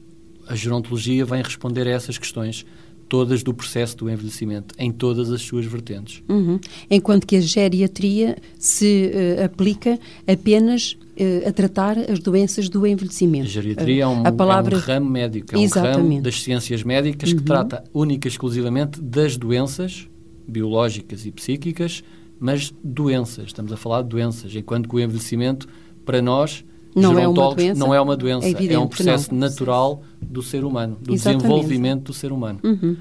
A 0.48 0.56
gerontologia 0.56 1.24
vem 1.26 1.44
responder 1.44 1.86
a 1.86 1.92
essas 1.92 2.18
questões 2.18 2.66
todas 3.08 3.44
do 3.44 3.54
processo 3.54 3.98
do 3.98 4.10
envelhecimento, 4.10 4.74
em 4.80 4.92
todas 4.92 5.32
as 5.32 5.44
suas 5.44 5.64
vertentes. 5.68 6.24
Uhum. 6.28 6.60
Enquanto 6.90 7.28
que 7.28 7.36
a 7.36 7.40
geriatria 7.40 8.36
se 8.58 9.12
uh, 9.14 9.44
aplica 9.44 10.00
apenas 10.28 10.94
uh, 10.94 11.48
a 11.48 11.52
tratar 11.52 12.00
as 12.00 12.18
doenças 12.18 12.68
do 12.68 12.88
envelhecimento. 12.88 13.46
A 13.46 13.50
geriatria 13.50 14.06
é, 14.06 14.08
um, 14.08 14.26
a 14.26 14.32
palavra... 14.32 14.76
é 14.76 14.80
um 14.80 14.82
ramo 14.82 15.10
médico, 15.12 15.56
é 15.56 15.62
Exatamente. 15.62 16.00
um 16.00 16.10
ramo 16.10 16.22
das 16.24 16.42
ciências 16.42 16.82
médicas 16.82 17.30
uhum. 17.30 17.38
que 17.38 17.44
trata 17.44 17.84
única 17.94 18.28
e 18.28 18.32
exclusivamente 18.32 19.00
das 19.00 19.38
doenças 19.38 20.08
biológicas 20.48 21.26
e 21.26 21.32
psíquicas, 21.32 22.04
mas 22.40 22.74
doenças. 22.84 23.48
Estamos 23.48 23.72
a 23.72 23.78
falar 23.78 24.02
de 24.02 24.10
doenças, 24.10 24.56
enquanto 24.56 24.90
que 24.90 24.96
o 24.96 25.00
envelhecimento, 25.00 25.68
para 26.06 26.22
nós, 26.22 26.64
não 26.96 27.20
é 27.20 27.28
uma 27.28 27.54
doença. 27.54 27.80
Não 27.80 27.94
é 27.94 28.00
uma 28.00 28.16
doença, 28.16 28.48
é, 28.48 28.74
é 28.74 28.80
um 28.80 28.88
processo 28.88 29.36
natural 29.36 30.02
do 30.22 30.42
ser 30.42 30.64
humano, 30.64 30.98
do 31.02 31.14
Exatamente. 31.14 31.42
desenvolvimento 31.44 32.04
do 32.04 32.14
ser 32.14 32.32
humano. 32.32 32.60
Uhum. 32.64 32.96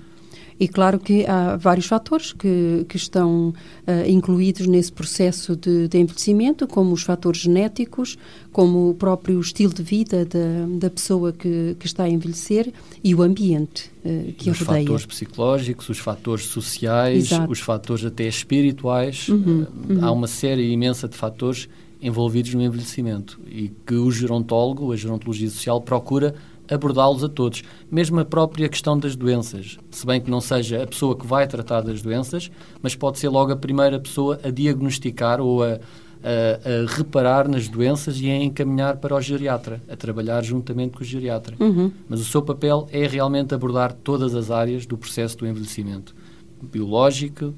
E 0.58 0.68
claro 0.68 0.98
que 0.98 1.26
há 1.26 1.56
vários 1.56 1.86
fatores 1.86 2.32
que, 2.32 2.86
que 2.88 2.96
estão 2.96 3.48
uh, 3.48 4.08
incluídos 4.08 4.66
nesse 4.66 4.92
processo 4.92 5.56
de, 5.56 5.88
de, 5.88 5.98
envelhecimento, 5.98 6.66
como 6.66 6.92
os 6.92 7.02
fatores 7.02 7.40
genéticos, 7.40 8.16
como 8.52 8.90
o 8.90 8.94
próprio 8.94 9.40
estilo 9.40 9.74
de 9.74 9.82
vida 9.82 10.24
da, 10.24 10.66
da 10.78 10.90
pessoa 10.90 11.32
que, 11.32 11.76
que 11.78 11.86
está 11.86 12.04
a 12.04 12.08
envelhecer 12.08 12.72
e 13.02 13.14
o 13.14 13.22
ambiente 13.22 13.90
uh, 14.04 14.32
que 14.34 14.50
os 14.50 14.62
a 14.62 14.64
rodeia. 14.64 14.82
Os 14.82 14.86
fatores 14.86 15.06
psicológicos, 15.06 15.88
os 15.88 15.98
fatores 15.98 16.44
sociais, 16.46 17.32
Exato. 17.32 17.50
os 17.50 17.60
fatores 17.60 18.04
até 18.04 18.28
espirituais. 18.28 19.28
Uhum, 19.28 19.66
uhum. 19.88 20.04
Há 20.04 20.12
uma 20.12 20.28
série 20.28 20.70
imensa 20.70 21.08
de 21.08 21.16
fatores 21.16 21.68
envolvidos 22.00 22.52
no 22.54 22.62
envelhecimento 22.62 23.40
e 23.50 23.72
que 23.86 23.94
o 23.94 24.10
gerontólogo, 24.10 24.92
a 24.92 24.96
gerontologia 24.96 25.48
social, 25.48 25.80
procura 25.80 26.34
abordá-los 26.70 27.22
a 27.24 27.28
todos. 27.28 27.62
Mesmo 27.90 28.20
a 28.20 28.24
própria 28.24 28.68
questão 28.68 28.98
das 28.98 29.16
doenças, 29.16 29.78
se 29.90 30.06
bem 30.06 30.20
que 30.20 30.30
não 30.30 30.40
seja 30.40 30.82
a 30.82 30.86
pessoa 30.86 31.16
que 31.16 31.26
vai 31.26 31.46
tratar 31.46 31.82
das 31.82 32.02
doenças, 32.02 32.50
mas 32.82 32.94
pode 32.94 33.18
ser 33.18 33.28
logo 33.28 33.52
a 33.52 33.56
primeira 33.56 33.98
pessoa 33.98 34.40
a 34.42 34.50
diagnosticar 34.50 35.40
ou 35.40 35.62
a, 35.62 35.68
a, 35.68 35.78
a 35.78 36.96
reparar 36.96 37.48
nas 37.48 37.68
doenças 37.68 38.20
e 38.20 38.30
a 38.30 38.36
encaminhar 38.36 38.96
para 38.96 39.14
o 39.14 39.20
geriatra, 39.20 39.82
a 39.88 39.96
trabalhar 39.96 40.42
juntamente 40.42 40.96
com 40.96 41.02
o 41.02 41.06
geriatra. 41.06 41.54
Uhum. 41.60 41.92
Mas 42.08 42.20
o 42.20 42.24
seu 42.24 42.42
papel 42.42 42.88
é 42.90 43.06
realmente 43.06 43.54
abordar 43.54 43.92
todas 43.92 44.34
as 44.34 44.50
áreas 44.50 44.86
do 44.86 44.96
processo 44.96 45.36
do 45.38 45.46
envelhecimento. 45.46 46.14
Biológico, 46.62 47.52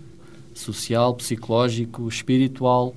social, 0.53 1.15
psicológico, 1.15 2.09
espiritual, 2.09 2.95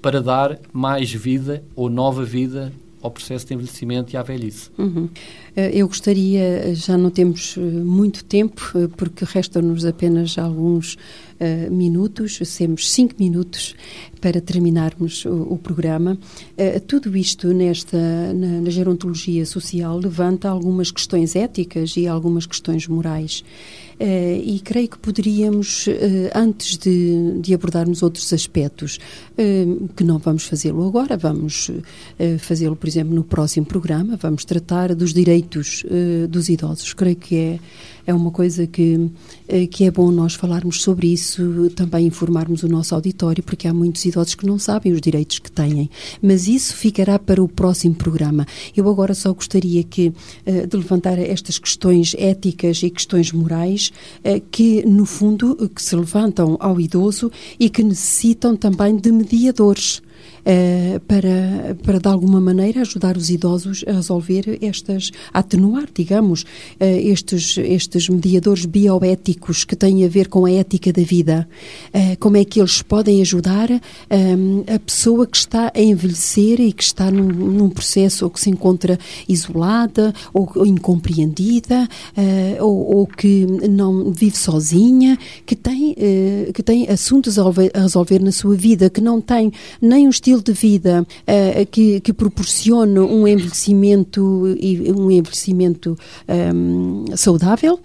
para 0.00 0.20
dar 0.20 0.58
mais 0.72 1.12
vida 1.12 1.62
ou 1.76 1.88
nova 1.88 2.24
vida 2.24 2.72
ao 3.02 3.10
processo 3.10 3.46
de 3.46 3.54
envelhecimento 3.54 4.14
e 4.14 4.16
à 4.16 4.22
velhice. 4.22 4.70
Uhum. 4.78 5.08
Eh, 5.56 5.72
eu 5.74 5.88
gostaria, 5.88 6.74
já 6.74 6.96
não 6.96 7.10
temos 7.10 7.56
eh, 7.58 7.60
muito 7.60 8.24
tempo, 8.24 8.72
eh, 8.76 8.88
porque 8.96 9.24
restam-nos 9.24 9.84
apenas 9.84 10.38
alguns 10.38 10.96
uh, 11.40 11.70
minutos, 11.70 12.38
temos 12.56 12.90
cinco 12.90 13.14
minutos 13.18 13.74
para 14.20 14.40
terminarmos 14.40 15.24
o, 15.24 15.54
o 15.54 15.58
programa. 15.58 16.18
Uh, 16.56 16.80
tudo 16.80 17.16
isto 17.16 17.52
nesta, 17.52 17.98
na, 18.32 18.60
na 18.60 18.70
gerontologia 18.70 19.44
social 19.44 19.98
levanta 19.98 20.48
algumas 20.48 20.90
questões 20.90 21.34
éticas 21.34 21.96
e 21.96 22.06
algumas 22.06 22.46
questões 22.46 22.86
morais. 22.86 23.44
Uh, 24.00 24.42
e 24.44 24.60
creio 24.64 24.88
que 24.88 24.98
poderíamos, 24.98 25.86
antes 26.34 26.76
de, 26.76 27.40
de, 27.40 27.54
abordarmos 27.54 28.02
outros 28.02 28.32
aspectos, 28.32 28.98
que 29.94 30.02
não 30.02 30.18
vamos 30.18 30.44
fazê-lo 30.44 30.86
agora, 30.86 31.16
vamos 31.16 31.70
fazê-lo, 32.40 32.74
por 32.74 32.88
exemplo, 32.88 33.14
no 33.14 33.22
próximo 33.22 33.64
programa, 33.66 34.16
vamos 34.16 34.44
tratar 34.44 34.94
dos 34.94 35.12
direitos 35.12 35.84
dos 36.28 36.48
idosos. 36.48 36.92
Creio 36.94 37.16
que 37.16 37.36
é 37.36 37.58
é 38.06 38.12
uma 38.14 38.30
coisa 38.30 38.66
que, 38.66 39.10
eh, 39.48 39.66
que 39.66 39.84
é 39.84 39.90
bom 39.90 40.10
nós 40.10 40.34
falarmos 40.34 40.82
sobre 40.82 41.12
isso, 41.12 41.70
também 41.70 42.06
informarmos 42.06 42.62
o 42.62 42.68
nosso 42.68 42.94
auditório, 42.94 43.42
porque 43.42 43.68
há 43.68 43.74
muitos 43.74 44.04
idosos 44.04 44.34
que 44.34 44.46
não 44.46 44.58
sabem 44.58 44.92
os 44.92 45.00
direitos 45.00 45.38
que 45.38 45.50
têm. 45.50 45.90
Mas 46.20 46.48
isso 46.48 46.74
ficará 46.74 47.18
para 47.18 47.42
o 47.42 47.48
próximo 47.48 47.94
programa. 47.94 48.46
Eu 48.76 48.88
agora 48.88 49.14
só 49.14 49.32
gostaria 49.32 49.82
que, 49.82 50.12
eh, 50.44 50.66
de 50.66 50.76
levantar 50.76 51.18
estas 51.18 51.58
questões 51.58 52.14
éticas 52.18 52.82
e 52.82 52.90
questões 52.90 53.32
morais 53.32 53.92
eh, 54.24 54.40
que, 54.50 54.84
no 54.86 55.06
fundo, 55.06 55.70
que 55.74 55.82
se 55.82 55.94
levantam 55.94 56.56
ao 56.60 56.80
idoso 56.80 57.30
e 57.58 57.68
que 57.70 57.82
necessitam 57.82 58.56
também 58.56 58.96
de 58.96 59.12
mediadores 59.12 60.02
uh, 60.42 61.00
para, 61.00 61.76
para, 61.82 61.98
de 61.98 62.08
alguma 62.08 62.40
maneira, 62.40 62.80
ajudar 62.80 63.16
os 63.16 63.30
idosos 63.30 63.84
a 63.86 63.92
resolver 63.92 64.58
estas, 64.60 65.10
a 65.32 65.40
atenuar, 65.40 65.88
digamos, 65.94 66.42
uh, 66.42 66.84
estes, 66.84 67.56
estes 67.58 68.08
mediadores 68.08 68.64
bioéticos 68.64 69.64
que 69.64 69.76
têm 69.76 70.04
a 70.04 70.08
ver 70.08 70.28
com 70.28 70.44
a 70.44 70.50
ética 70.50 70.92
da 70.92 71.02
vida. 71.02 71.48
Uh, 71.94 72.16
como 72.18 72.36
é 72.36 72.44
que 72.44 72.60
eles 72.60 72.82
podem 72.82 73.20
ajudar 73.20 73.68
a 73.72 74.78
pessoa 74.78 75.26
que 75.26 75.36
está 75.36 75.72
a 75.74 75.80
envelhecer 75.80 76.60
e 76.60 76.72
que 76.72 76.82
está 76.82 77.10
num, 77.10 77.26
num 77.26 77.70
processo 77.70 78.24
ou 78.24 78.30
que 78.30 78.40
se 78.40 78.50
encontra 78.50 78.98
isolada 79.28 80.12
ou, 80.32 80.66
incompreendida 80.66 81.88
ou, 82.60 82.96
ou, 82.96 83.06
que 83.06 83.46
não 83.68 84.10
vive 84.10 84.36
sozinha, 84.36 85.18
que 85.46 85.56
tem, 85.56 85.94
que 86.54 86.62
tem 86.62 86.88
assuntos 86.88 87.38
a 87.38 87.44
resolver 87.74 88.20
na 88.20 88.32
sua 88.32 88.54
vida, 88.54 88.90
que 88.90 89.00
não 89.00 89.20
tem 89.20 89.52
nem 89.80 90.08
estilo 90.12 90.42
de 90.42 90.52
vida 90.52 91.02
uh, 91.02 91.66
que, 91.70 92.00
que 92.00 92.12
proporcione 92.12 92.98
um 92.98 93.26
envelhecimento 93.26 94.22
um 94.22 95.10
envelhecimento 95.10 95.98
um, 96.28 97.04
ehm, 97.08 97.16
saudável 97.16 97.74
uh, 97.74 97.80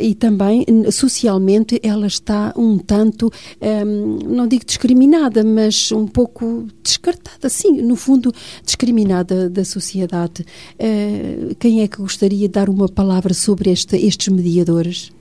e 0.00 0.14
também 0.14 0.64
socialmente 0.90 1.80
ela 1.82 2.06
está 2.06 2.52
um 2.56 2.78
tanto, 2.78 3.26
um, 3.26 3.30
ehm, 3.60 4.18
não 4.26 4.46
digo 4.46 4.64
discriminada, 4.64 5.44
mas 5.44 5.92
um 5.92 6.06
pouco 6.06 6.66
descartada, 6.82 7.48
sim, 7.48 7.82
no 7.82 7.96
fundo 7.96 8.32
discriminada 8.64 9.48
da 9.48 9.64
sociedade. 9.64 10.44
Uh, 10.74 11.54
quem 11.58 11.82
é 11.82 11.88
que 11.88 11.98
gostaria 11.98 12.48
de 12.48 12.48
dar 12.48 12.68
uma 12.68 12.88
palavra 12.88 13.34
sobre 13.34 13.70
este, 13.70 13.96
estes 13.96 14.28
mediadores? 14.28 15.12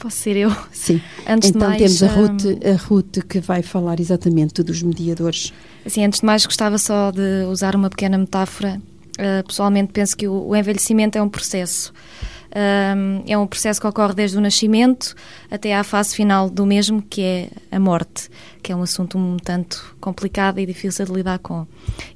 Posso 0.00 0.16
ser 0.16 0.36
eu? 0.36 0.50
Sim. 0.72 1.00
Antes 1.28 1.50
então 1.50 1.68
mais, 1.68 1.78
temos 1.78 2.02
a 2.02 2.06
Ruth, 2.06 2.44
a 2.64 2.76
Ruth 2.82 3.18
que 3.28 3.38
vai 3.38 3.62
falar 3.62 4.00
exatamente 4.00 4.62
dos 4.62 4.82
mediadores. 4.82 5.52
Assim, 5.84 6.04
antes 6.04 6.20
de 6.20 6.26
mais 6.26 6.44
gostava 6.44 6.78
só 6.78 7.10
de 7.10 7.44
usar 7.50 7.76
uma 7.76 7.90
pequena 7.90 8.16
metáfora. 8.16 8.80
Uh, 9.18 9.46
pessoalmente 9.46 9.92
penso 9.92 10.16
que 10.16 10.26
o, 10.26 10.48
o, 10.48 10.56
envelhecimento 10.56 11.18
é 11.18 11.22
um 11.22 11.28
processo. 11.28 11.92
Uh, 12.48 13.22
é 13.26 13.36
um 13.36 13.46
processo 13.46 13.78
que 13.78 13.86
ocorre 13.86 14.14
desde 14.14 14.38
o 14.38 14.40
nascimento 14.40 15.14
até 15.50 15.76
à 15.76 15.84
fase 15.84 16.16
final 16.16 16.48
do 16.48 16.64
mesmo, 16.64 17.02
que 17.02 17.22
é 17.22 17.48
a 17.70 17.78
morte, 17.78 18.30
que 18.62 18.72
é 18.72 18.76
um 18.76 18.82
assunto 18.82 19.18
um 19.18 19.36
tanto 19.36 19.94
complicado 20.00 20.58
e 20.58 20.66
difícil 20.66 21.04
de 21.04 21.12
lidar 21.12 21.38
com. 21.40 21.66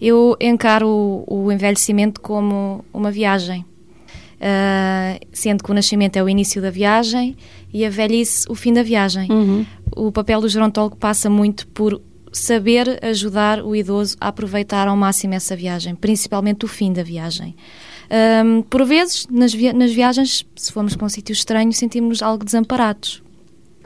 Eu 0.01 0.37
encaro 0.40 0.88
o, 0.88 1.44
o 1.44 1.53
envelhecimento 1.53 2.20
como 2.20 2.83
uma 2.92 3.11
viagem 3.11 3.64
uh, 4.37 5.27
sendo 5.33 5.62
que 5.62 5.70
o 5.70 5.75
nascimento 5.75 6.16
é 6.16 6.23
o 6.23 6.29
início 6.29 6.61
da 6.61 6.70
viagem 6.70 7.37
e 7.73 7.85
a 7.85 7.90
velhice 7.90 8.47
o 8.49 8.55
fim 8.55 8.73
da 8.73 8.83
viagem. 8.83 9.31
Uhum. 9.31 9.66
O 9.97 10.12
papel 10.12 10.40
do 10.40 10.49
gerontólogo 10.49 10.97
passa 10.97 11.31
muito 11.31 11.66
por 11.68 12.01
saber 12.33 12.99
ajudar 13.03 13.62
o 13.62 13.75
idoso 13.75 14.16
a 14.20 14.29
aproveitar 14.29 14.88
ao 14.88 14.97
máximo 14.97 15.35
essa 15.35 15.55
viagem, 15.55 15.94
principalmente 15.94 16.64
o 16.64 16.68
fim 16.68 16.92
da 16.92 17.03
viagem. 17.03 17.55
Um, 18.44 18.62
por 18.62 18.85
vezes, 18.85 19.27
nas, 19.31 19.55
via 19.55 19.73
nas 19.73 19.92
viagens, 19.92 20.44
se 20.55 20.73
formos 20.73 20.94
para 20.94 21.07
um 21.07 21.09
sítio 21.09 21.33
estranho, 21.33 21.73
sentimos-nos 21.73 22.23
algo 22.23 22.44
desamparados, 22.44 23.23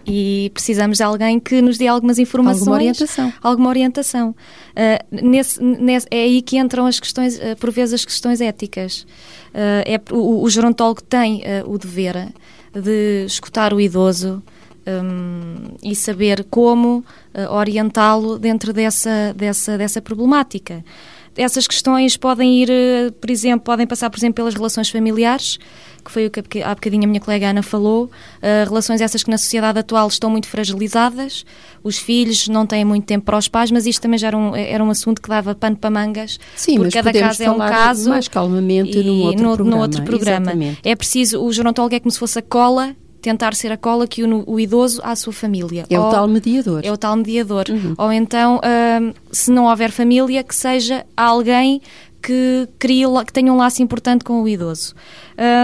e 0.08 0.50
precisamos 0.54 0.98
de 0.98 1.04
alguém 1.04 1.38
que 1.38 1.60
nos 1.60 1.76
dê 1.76 1.86
algumas 1.86 2.18
informações. 2.18 2.62
Alguma 2.62 2.76
orientação. 2.76 3.32
Alguma 3.42 3.68
orientação. 3.68 4.30
Uh, 4.30 5.28
nesse, 5.28 5.62
nesse, 5.62 6.06
é 6.10 6.22
aí 6.22 6.40
que 6.42 6.58
entram 6.58 6.86
as 6.86 6.98
questões, 6.98 7.36
uh, 7.36 7.56
por 7.60 7.70
vezes, 7.70 7.94
as 7.94 8.04
questões 8.04 8.40
éticas. 8.40 9.06
Uh, 9.52 9.84
é, 9.84 10.00
o, 10.10 10.42
o 10.42 10.50
gerontólogo 10.50 11.02
tem 11.02 11.42
o 11.66 11.76
dever 11.76 12.32
de 12.72 13.24
escutar 13.26 13.72
o 13.74 13.80
idoso 13.80 14.42
um, 14.86 15.74
e 15.82 15.94
saber 15.94 16.44
como 16.44 17.04
orientá-lo 17.50 18.38
dentro 18.38 18.72
dessa, 18.72 19.34
dessa, 19.34 19.76
dessa 19.76 20.00
problemática 20.00 20.84
essas 21.38 21.66
questões 21.66 22.16
podem 22.16 22.62
ir, 22.62 22.68
por 23.20 23.30
exemplo, 23.30 23.60
podem 23.60 23.86
passar, 23.86 24.10
por 24.10 24.18
exemplo, 24.18 24.34
pelas 24.34 24.54
relações 24.54 24.90
familiares, 24.90 25.58
que 26.04 26.10
foi 26.10 26.26
o 26.26 26.30
que 26.30 26.62
há 26.62 26.74
bocadinho 26.74 27.04
a 27.04 27.06
minha 27.06 27.20
colega 27.20 27.50
Ana 27.50 27.62
falou, 27.62 28.04
uh, 28.06 28.68
relações 28.68 29.00
essas 29.00 29.22
que 29.22 29.30
na 29.30 29.38
sociedade 29.38 29.78
atual 29.78 30.08
estão 30.08 30.30
muito 30.30 30.48
fragilizadas, 30.48 31.44
os 31.82 31.96
filhos 31.98 32.48
não 32.48 32.66
têm 32.66 32.84
muito 32.84 33.04
tempo 33.04 33.24
para 33.24 33.38
os 33.38 33.46
pais, 33.46 33.70
mas 33.70 33.86
isto 33.86 34.02
também 34.02 34.18
já 34.18 34.28
era 34.28 34.36
um, 34.36 34.56
era 34.56 34.82
um 34.82 34.90
assunto 34.90 35.22
que 35.22 35.28
dava 35.28 35.54
pano 35.54 35.76
para 35.76 35.90
mangas, 35.90 36.40
Sim, 36.56 36.76
porque 36.76 36.92
cada 36.92 37.12
caso 37.12 37.42
é 37.42 37.50
um 37.50 37.58
caso. 37.58 38.10
mais 38.10 38.26
calmamente 38.26 39.02
num 39.02 39.22
outro 39.22 39.44
no, 39.44 39.54
programa. 39.54 39.76
No 39.76 39.82
outro 39.82 40.02
programa. 40.02 40.52
É 40.82 40.96
preciso, 40.96 41.42
o 41.42 41.52
gerontólogo 41.52 41.94
é 41.94 42.00
como 42.00 42.10
se 42.10 42.18
fosse 42.18 42.38
a 42.38 42.42
cola 42.42 42.96
tentar 43.20 43.54
ser 43.54 43.72
a 43.72 43.76
cola 43.76 44.06
que 44.06 44.22
une 44.22 44.44
o 44.46 44.58
idoso 44.58 45.00
à 45.04 45.14
sua 45.16 45.32
família. 45.32 45.84
É 45.90 45.98
Ou, 45.98 46.08
o 46.08 46.10
tal 46.10 46.28
mediador. 46.28 46.80
É 46.84 46.92
o 46.92 46.96
tal 46.96 47.16
mediador. 47.16 47.64
Uhum. 47.68 47.94
Ou 47.98 48.12
então, 48.12 48.56
uh, 48.56 49.14
se 49.30 49.50
não 49.50 49.66
houver 49.66 49.90
família, 49.90 50.42
que 50.42 50.54
seja 50.54 51.04
alguém 51.16 51.80
que, 52.22 52.68
crie, 52.78 53.04
que 53.26 53.32
tenha 53.32 53.52
um 53.52 53.56
laço 53.56 53.82
importante 53.82 54.24
com 54.24 54.42
o 54.42 54.48
idoso. 54.48 54.94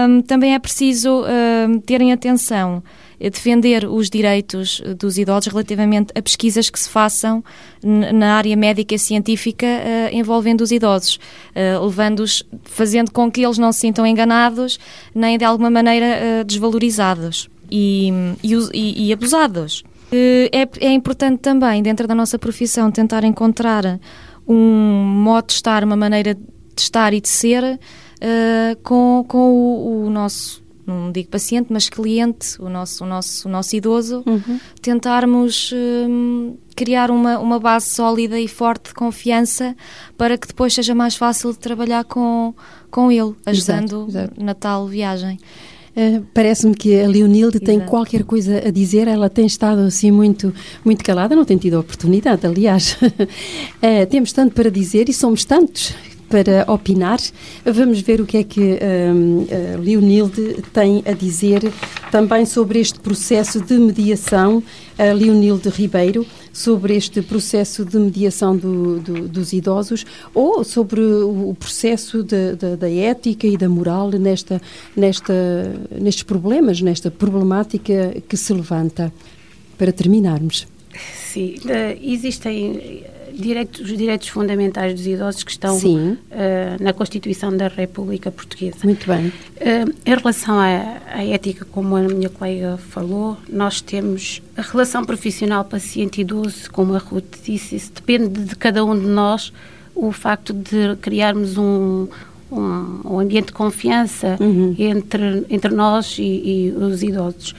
Um, 0.07 0.21
também 0.21 0.53
é 0.53 0.59
preciso 0.59 1.23
um, 1.23 1.79
terem 1.79 2.13
atenção 2.13 2.81
defender 3.19 3.85
os 3.85 4.09
direitos 4.09 4.81
dos 4.97 5.17
idosos 5.17 5.51
relativamente 5.51 6.11
a 6.15 6.21
pesquisas 6.21 6.69
que 6.69 6.79
se 6.79 6.89
façam 6.89 7.43
na 7.83 8.35
área 8.35 8.55
médica 8.55 8.95
e 8.95 8.99
científica 8.99 9.65
uh, 9.65 10.15
envolvendo 10.15 10.61
os 10.61 10.71
idosos, 10.71 11.19
uh, 11.55 11.85
levando-os, 11.85 12.43
fazendo 12.63 13.11
com 13.11 13.31
que 13.31 13.43
eles 13.45 13.57
não 13.57 13.71
se 13.71 13.81
sintam 13.81 14.05
enganados 14.05 14.79
nem 15.13 15.37
de 15.37 15.45
alguma 15.45 15.69
maneira 15.69 16.05
uh, 16.05 16.43
desvalorizados 16.43 17.49
e, 17.69 18.09
e, 18.43 19.07
e 19.07 19.13
abusados. 19.13 19.83
É, 20.11 20.67
é 20.79 20.91
importante 20.91 21.39
também, 21.39 21.81
dentro 21.81 22.07
da 22.07 22.15
nossa 22.15 22.37
profissão, 22.39 22.91
tentar 22.91 23.23
encontrar 23.23 23.99
um 24.47 25.03
modo 25.03 25.47
de 25.47 25.53
estar, 25.53 25.83
uma 25.83 25.95
maneira 25.95 26.35
de 26.35 26.81
estar 26.81 27.13
e 27.13 27.19
de 27.19 27.27
ser 27.27 27.63
uh, 27.63 28.75
com, 28.83 29.25
com 29.27 29.51
o, 29.51 30.05
o, 30.05 30.09
nosso, 30.09 30.63
não 30.85 31.11
digo 31.11 31.29
paciente, 31.29 31.67
mas 31.69 31.89
cliente, 31.89 32.61
o 32.61 32.69
nosso, 32.69 33.03
o 33.03 33.07
nosso, 33.07 33.47
o 33.47 33.51
nosso 33.51 33.75
idoso, 33.75 34.23
uhum. 34.25 34.59
tentarmos 34.81 35.71
uh, 35.71 36.57
criar 36.75 37.09
uma, 37.09 37.39
uma 37.39 37.59
base 37.59 37.89
sólida 37.89 38.39
e 38.39 38.47
forte 38.47 38.89
de 38.89 38.93
confiança 38.93 39.75
para 40.17 40.37
que 40.37 40.47
depois 40.47 40.73
seja 40.73 40.93
mais 40.93 41.15
fácil 41.15 41.51
de 41.51 41.59
trabalhar 41.59 42.03
com, 42.05 42.53
com 42.91 43.11
ele, 43.11 43.33
ajudando 43.45 44.07
exato, 44.07 44.09
exato. 44.09 44.43
na 44.43 44.53
tal 44.53 44.87
viagem. 44.87 45.39
Uh, 45.95 46.25
Parece-me 46.33 46.75
que 46.75 46.99
a 46.99 47.07
Leonilde 47.07 47.57
Exato. 47.57 47.65
tem 47.65 47.79
qualquer 47.79 48.25
coisa 48.25 48.67
a 48.67 48.69
dizer. 48.69 49.07
Ela 49.07 49.29
tem 49.29 49.45
estado 49.45 49.79
assim 49.79 50.11
muito, 50.11 50.53
muito 50.83 51.03
calada, 51.05 51.35
não 51.35 51.45
tem 51.45 51.57
tido 51.57 51.75
a 51.77 51.79
oportunidade, 51.79 52.45
aliás. 52.45 52.97
uh, 53.01 54.05
temos 54.11 54.33
tanto 54.33 54.53
para 54.53 54.69
dizer 54.69 55.07
e 55.07 55.13
somos 55.13 55.45
tantos 55.45 55.93
para 56.29 56.65
opinar. 56.71 57.19
Vamos 57.63 58.01
ver 58.01 58.21
o 58.21 58.25
que 58.25 58.37
é 58.37 58.43
que 58.43 58.61
um, 58.61 59.47
a 59.75 59.77
Leonilde 59.77 60.61
tem 60.73 61.03
a 61.05 61.13
dizer 61.13 61.71
também 62.11 62.45
sobre 62.45 62.79
este 62.79 62.99
processo 62.99 63.61
de 63.61 63.77
mediação, 63.77 64.63
a 64.97 65.11
Leonilde 65.11 65.69
Ribeiro, 65.69 66.25
sobre 66.51 66.95
este 66.95 67.21
processo 67.21 67.83
de 67.83 67.97
mediação 67.97 68.55
do, 68.55 68.99
do, 68.99 69.27
dos 69.27 69.53
idosos 69.53 70.05
ou 70.33 70.63
sobre 70.63 71.01
o 71.01 71.55
processo 71.59 72.23
de, 72.23 72.55
de, 72.55 72.75
da 72.77 72.89
ética 72.89 73.45
e 73.45 73.57
da 73.57 73.67
moral 73.67 74.09
nesta, 74.11 74.61
nesta, 74.95 75.33
nestes 75.99 76.23
problemas, 76.23 76.81
nesta 76.81 77.11
problemática 77.11 78.15
que 78.27 78.37
se 78.37 78.53
levanta. 78.53 79.11
Para 79.77 79.91
terminarmos. 79.91 80.65
Sim, 81.33 81.55
existem 82.01 83.03
direitos, 83.35 83.81
os 83.81 83.97
direitos 83.97 84.27
fundamentais 84.27 84.93
dos 84.93 85.05
idosos 85.05 85.43
que 85.43 85.51
estão 85.51 85.77
uh, 85.77 86.17
na 86.79 86.93
Constituição 86.93 87.55
da 87.55 87.67
República 87.67 88.31
Portuguesa. 88.31 88.77
Muito 88.83 89.07
bem. 89.07 89.27
Uh, 89.27 89.93
em 90.05 90.15
relação 90.15 90.59
à, 90.59 90.97
à, 91.13 91.25
ética, 91.25 91.65
como 91.65 91.95
a 91.95 92.01
minha 92.01 92.29
colega 92.29 92.77
falou, 92.77 93.37
nós 93.49 93.81
temos 93.81 94.41
a 94.55 94.61
relação 94.61 95.03
profissional 95.03 95.63
paciente-idoso, 95.63 96.71
como 96.71 96.95
a 96.95 96.97
Ruth 96.97 97.37
disse, 97.43 97.75
isso 97.75 97.91
depende 97.93 98.45
de 98.45 98.55
cada 98.55 98.83
um 98.83 98.97
de 98.97 99.07
nós, 99.07 99.51
o 99.93 100.11
facto 100.11 100.53
de 100.53 100.95
criarmos 101.01 101.57
um, 101.57 102.07
um, 102.51 103.01
um 103.05 103.19
ambiente 103.19 103.47
de 103.47 103.53
confiança 103.53 104.37
uhum. 104.39 104.75
entre, 104.77 105.45
entre 105.49 105.73
nós 105.73 106.17
e, 106.19 106.23
e 106.23 106.73
os 106.77 107.01
idosos. 107.03 107.55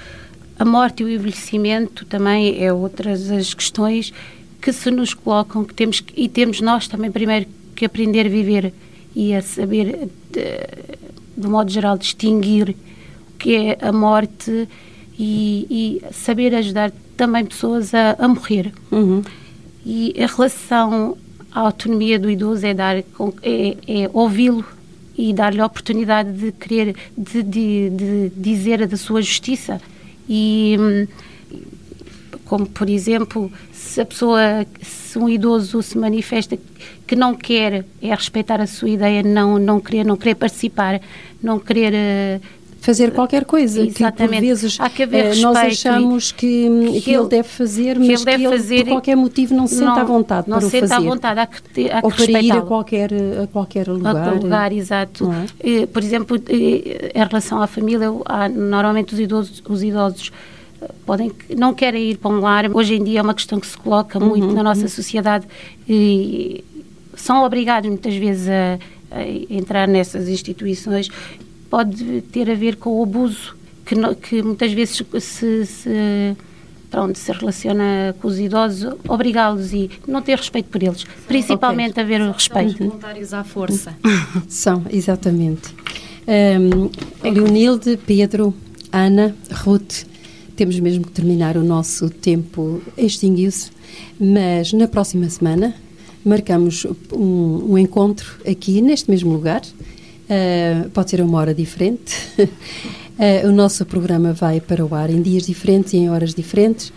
A 0.58 0.64
morte 0.64 1.02
e 1.02 1.04
o 1.04 1.08
envelhecimento 1.10 2.06
também 2.06 2.62
é 2.64 2.72
outras 2.72 3.30
as 3.30 3.52
questões 3.52 4.12
que 4.66 4.72
se 4.72 4.90
nos 4.90 5.14
colocam 5.14 5.64
que 5.64 5.72
temos 5.72 6.02
e 6.16 6.28
temos 6.28 6.60
nós 6.60 6.88
também 6.88 7.08
primeiro 7.08 7.46
que 7.76 7.84
aprender 7.84 8.26
a 8.26 8.28
viver 8.28 8.74
e 9.14 9.32
a 9.32 9.40
saber 9.40 10.08
de, 10.32 10.42
de 11.36 11.46
modo 11.46 11.70
geral 11.70 11.96
distinguir 11.96 12.70
o 12.70 13.38
que 13.38 13.54
é 13.54 13.78
a 13.80 13.92
morte 13.92 14.68
e, 15.16 16.00
e 16.02 16.02
saber 16.12 16.52
ajudar 16.52 16.92
também 17.16 17.44
pessoas 17.44 17.94
a, 17.94 18.16
a 18.18 18.26
morrer 18.26 18.72
uhum. 18.90 19.22
e 19.84 20.12
a 20.20 20.26
relação 20.26 21.16
à 21.52 21.60
autonomia 21.60 22.18
do 22.18 22.28
idoso 22.28 22.66
é 22.66 22.74
dar 22.74 22.96
é, 22.96 23.04
é 23.44 24.10
ouvi-lo 24.12 24.64
e 25.16 25.32
dar-lhe 25.32 25.60
a 25.60 25.66
oportunidade 25.66 26.32
de 26.32 26.50
querer 26.50 26.96
de, 27.16 27.40
de, 27.40 27.90
de 27.90 28.32
dizer 28.36 28.84
da 28.88 28.96
sua 28.96 29.22
justiça 29.22 29.80
e 30.28 31.06
como 32.46 32.66
por 32.66 32.88
exemplo 32.88 33.50
se 33.72 34.00
a 34.00 34.06
pessoa, 34.06 34.66
se 34.80 35.18
um 35.18 35.28
idoso 35.28 35.82
se 35.82 35.98
manifesta 35.98 36.58
que 37.06 37.16
não 37.16 37.34
quer, 37.34 37.84
é 38.02 38.14
respeitar 38.14 38.60
a 38.60 38.66
sua 38.66 38.88
ideia, 38.90 39.22
não, 39.22 39.58
não 39.58 39.80
querer, 39.80 40.04
não 40.04 40.16
querer 40.16 40.34
participar, 40.34 41.00
não 41.42 41.58
querer 41.58 41.92
uh, 41.94 42.40
fazer 42.80 43.12
qualquer 43.12 43.44
coisa 43.44 43.80
Exatamente. 43.80 44.18
que 44.18 44.26
por 44.26 44.40
vezes 44.40 44.80
Há 44.80 44.90
que 44.90 45.02
haver 45.02 45.36
uh, 45.36 45.40
nós 45.40 45.56
achamos 45.56 46.30
que, 46.30 46.68
que, 46.92 47.00
que, 47.00 47.10
ele 47.12 47.26
deve 47.26 47.48
fazer, 47.48 47.98
mas 47.98 48.06
que 48.06 48.12
ele, 48.12 48.24
deve 48.24 48.44
ele 48.44 48.56
fazer 48.56 48.84
por 48.84 48.90
qualquer 48.90 49.16
motivo 49.16 49.54
não 49.54 49.66
se 49.66 49.76
sente 49.76 49.98
à 49.98 50.04
vontade 50.04 50.48
não 50.48 50.58
para 50.58 50.66
o 50.66 50.70
fazer. 50.70 50.80
Não 50.82 50.88
se 50.88 50.94
sente 50.94 51.06
à 51.06 51.10
vontade, 51.10 51.40
há 51.40 51.46
que, 51.46 51.90
há 51.90 52.00
Ou 52.02 52.10
para 52.10 52.42
ir 52.42 52.52
a 52.52 52.60
qualquer, 52.62 53.10
a 53.42 53.46
qualquer 53.46 53.88
lugar. 53.88 54.16
A 54.16 54.32
lugar, 54.32 54.72
exato. 54.72 55.30
É? 55.60 55.86
Por 55.86 56.02
exemplo, 56.02 56.36
em 56.48 57.24
relação 57.28 57.60
à 57.62 57.66
família, 57.66 58.08
normalmente 58.54 59.14
os 59.14 59.20
idosos, 59.20 59.62
os 59.68 59.82
idosos 59.82 60.30
podem 61.04 61.32
não 61.56 61.74
querem 61.74 62.10
ir 62.10 62.18
para 62.18 62.30
um 62.30 62.40
lar. 62.40 62.70
Hoje 62.74 62.94
em 62.94 63.04
dia 63.04 63.20
é 63.20 63.22
uma 63.22 63.34
questão 63.34 63.58
que 63.58 63.66
se 63.66 63.76
coloca 63.76 64.18
muito 64.20 64.48
uhum, 64.48 64.52
na 64.52 64.62
nossa 64.62 64.82
uhum. 64.82 64.88
sociedade 64.88 65.46
e 65.88 66.64
são 67.14 67.44
obrigados 67.44 67.88
muitas 67.88 68.14
vezes 68.14 68.48
a, 68.48 68.78
a, 69.10 69.26
entrar 69.50 69.88
nessas 69.88 70.28
instituições. 70.28 71.08
Pode 71.70 72.22
ter 72.32 72.50
a 72.50 72.54
ver 72.54 72.76
com 72.76 72.98
o 72.98 73.02
abuso 73.02 73.56
que, 73.84 73.94
que 74.16 74.42
muitas 74.42 74.72
vezes 74.72 75.02
se, 75.20 75.66
se 75.66 76.36
pronto, 76.90 77.18
se 77.18 77.32
relaciona 77.32 78.14
com 78.20 78.28
os 78.28 78.38
idosos, 78.38 78.94
obrigá-los 79.08 79.72
e 79.72 79.90
não 80.06 80.22
ter 80.22 80.36
respeito 80.36 80.68
por 80.68 80.82
eles, 80.82 81.04
principalmente 81.26 81.92
okay. 81.92 82.02
haver 82.02 82.20
o 82.22 82.30
respeito. 82.30 82.78
São 82.78 82.86
voluntários 82.88 83.34
à 83.34 83.44
força. 83.44 83.96
São, 84.48 84.84
exatamente. 84.90 85.74
Um, 86.26 86.90
Leonilde, 87.22 87.98
Pedro, 87.98 88.54
Ana, 88.92 89.34
Ruth, 89.52 90.04
temos 90.56 90.80
mesmo 90.80 91.04
que 91.04 91.12
terminar 91.12 91.56
o 91.56 91.62
nosso 91.62 92.08
tempo, 92.08 92.80
extinguiu-se, 92.96 93.70
mas 94.18 94.72
na 94.72 94.88
próxima 94.88 95.28
semana 95.28 95.74
marcamos 96.24 96.84
um, 97.12 97.72
um 97.72 97.78
encontro 97.78 98.40
aqui 98.46 98.80
neste 98.82 99.08
mesmo 99.08 99.32
lugar. 99.32 99.62
Uh, 99.62 100.90
pode 100.90 101.10
ser 101.10 101.20
uma 101.20 101.38
hora 101.38 101.54
diferente. 101.54 102.16
uh, 102.38 103.46
o 103.48 103.52
nosso 103.52 103.86
programa 103.86 104.32
vai 104.32 104.60
para 104.60 104.84
o 104.84 104.92
ar 104.92 105.08
em 105.08 105.22
dias 105.22 105.44
diferentes 105.44 105.92
e 105.92 105.98
em 105.98 106.10
horas 106.10 106.34
diferentes. 106.34 106.88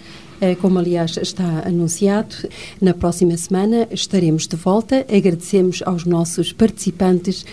Uh, 0.41 0.55
como 0.59 0.79
aliás 0.79 1.15
está 1.17 1.63
anunciado, 1.67 2.33
na 2.81 2.93
próxima 2.93 3.37
semana 3.37 3.87
estaremos 3.91 4.47
de 4.47 4.55
volta. 4.55 5.05
Agradecemos 5.13 5.83
aos 5.85 6.05
nossos 6.05 6.51
participantes 6.51 7.45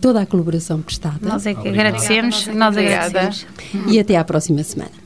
toda 0.00 0.20
a 0.20 0.26
colaboração 0.26 0.82
prestada. 0.82 1.20
Nós 1.22 1.46
é 1.46 1.54
que 1.54 1.68
agradecemos, 1.68 2.46
nós 2.48 2.76
agradecemos. 2.76 3.46
E 3.88 3.98
até 3.98 4.16
à 4.16 4.24
próxima 4.24 4.62
semana. 4.64 5.05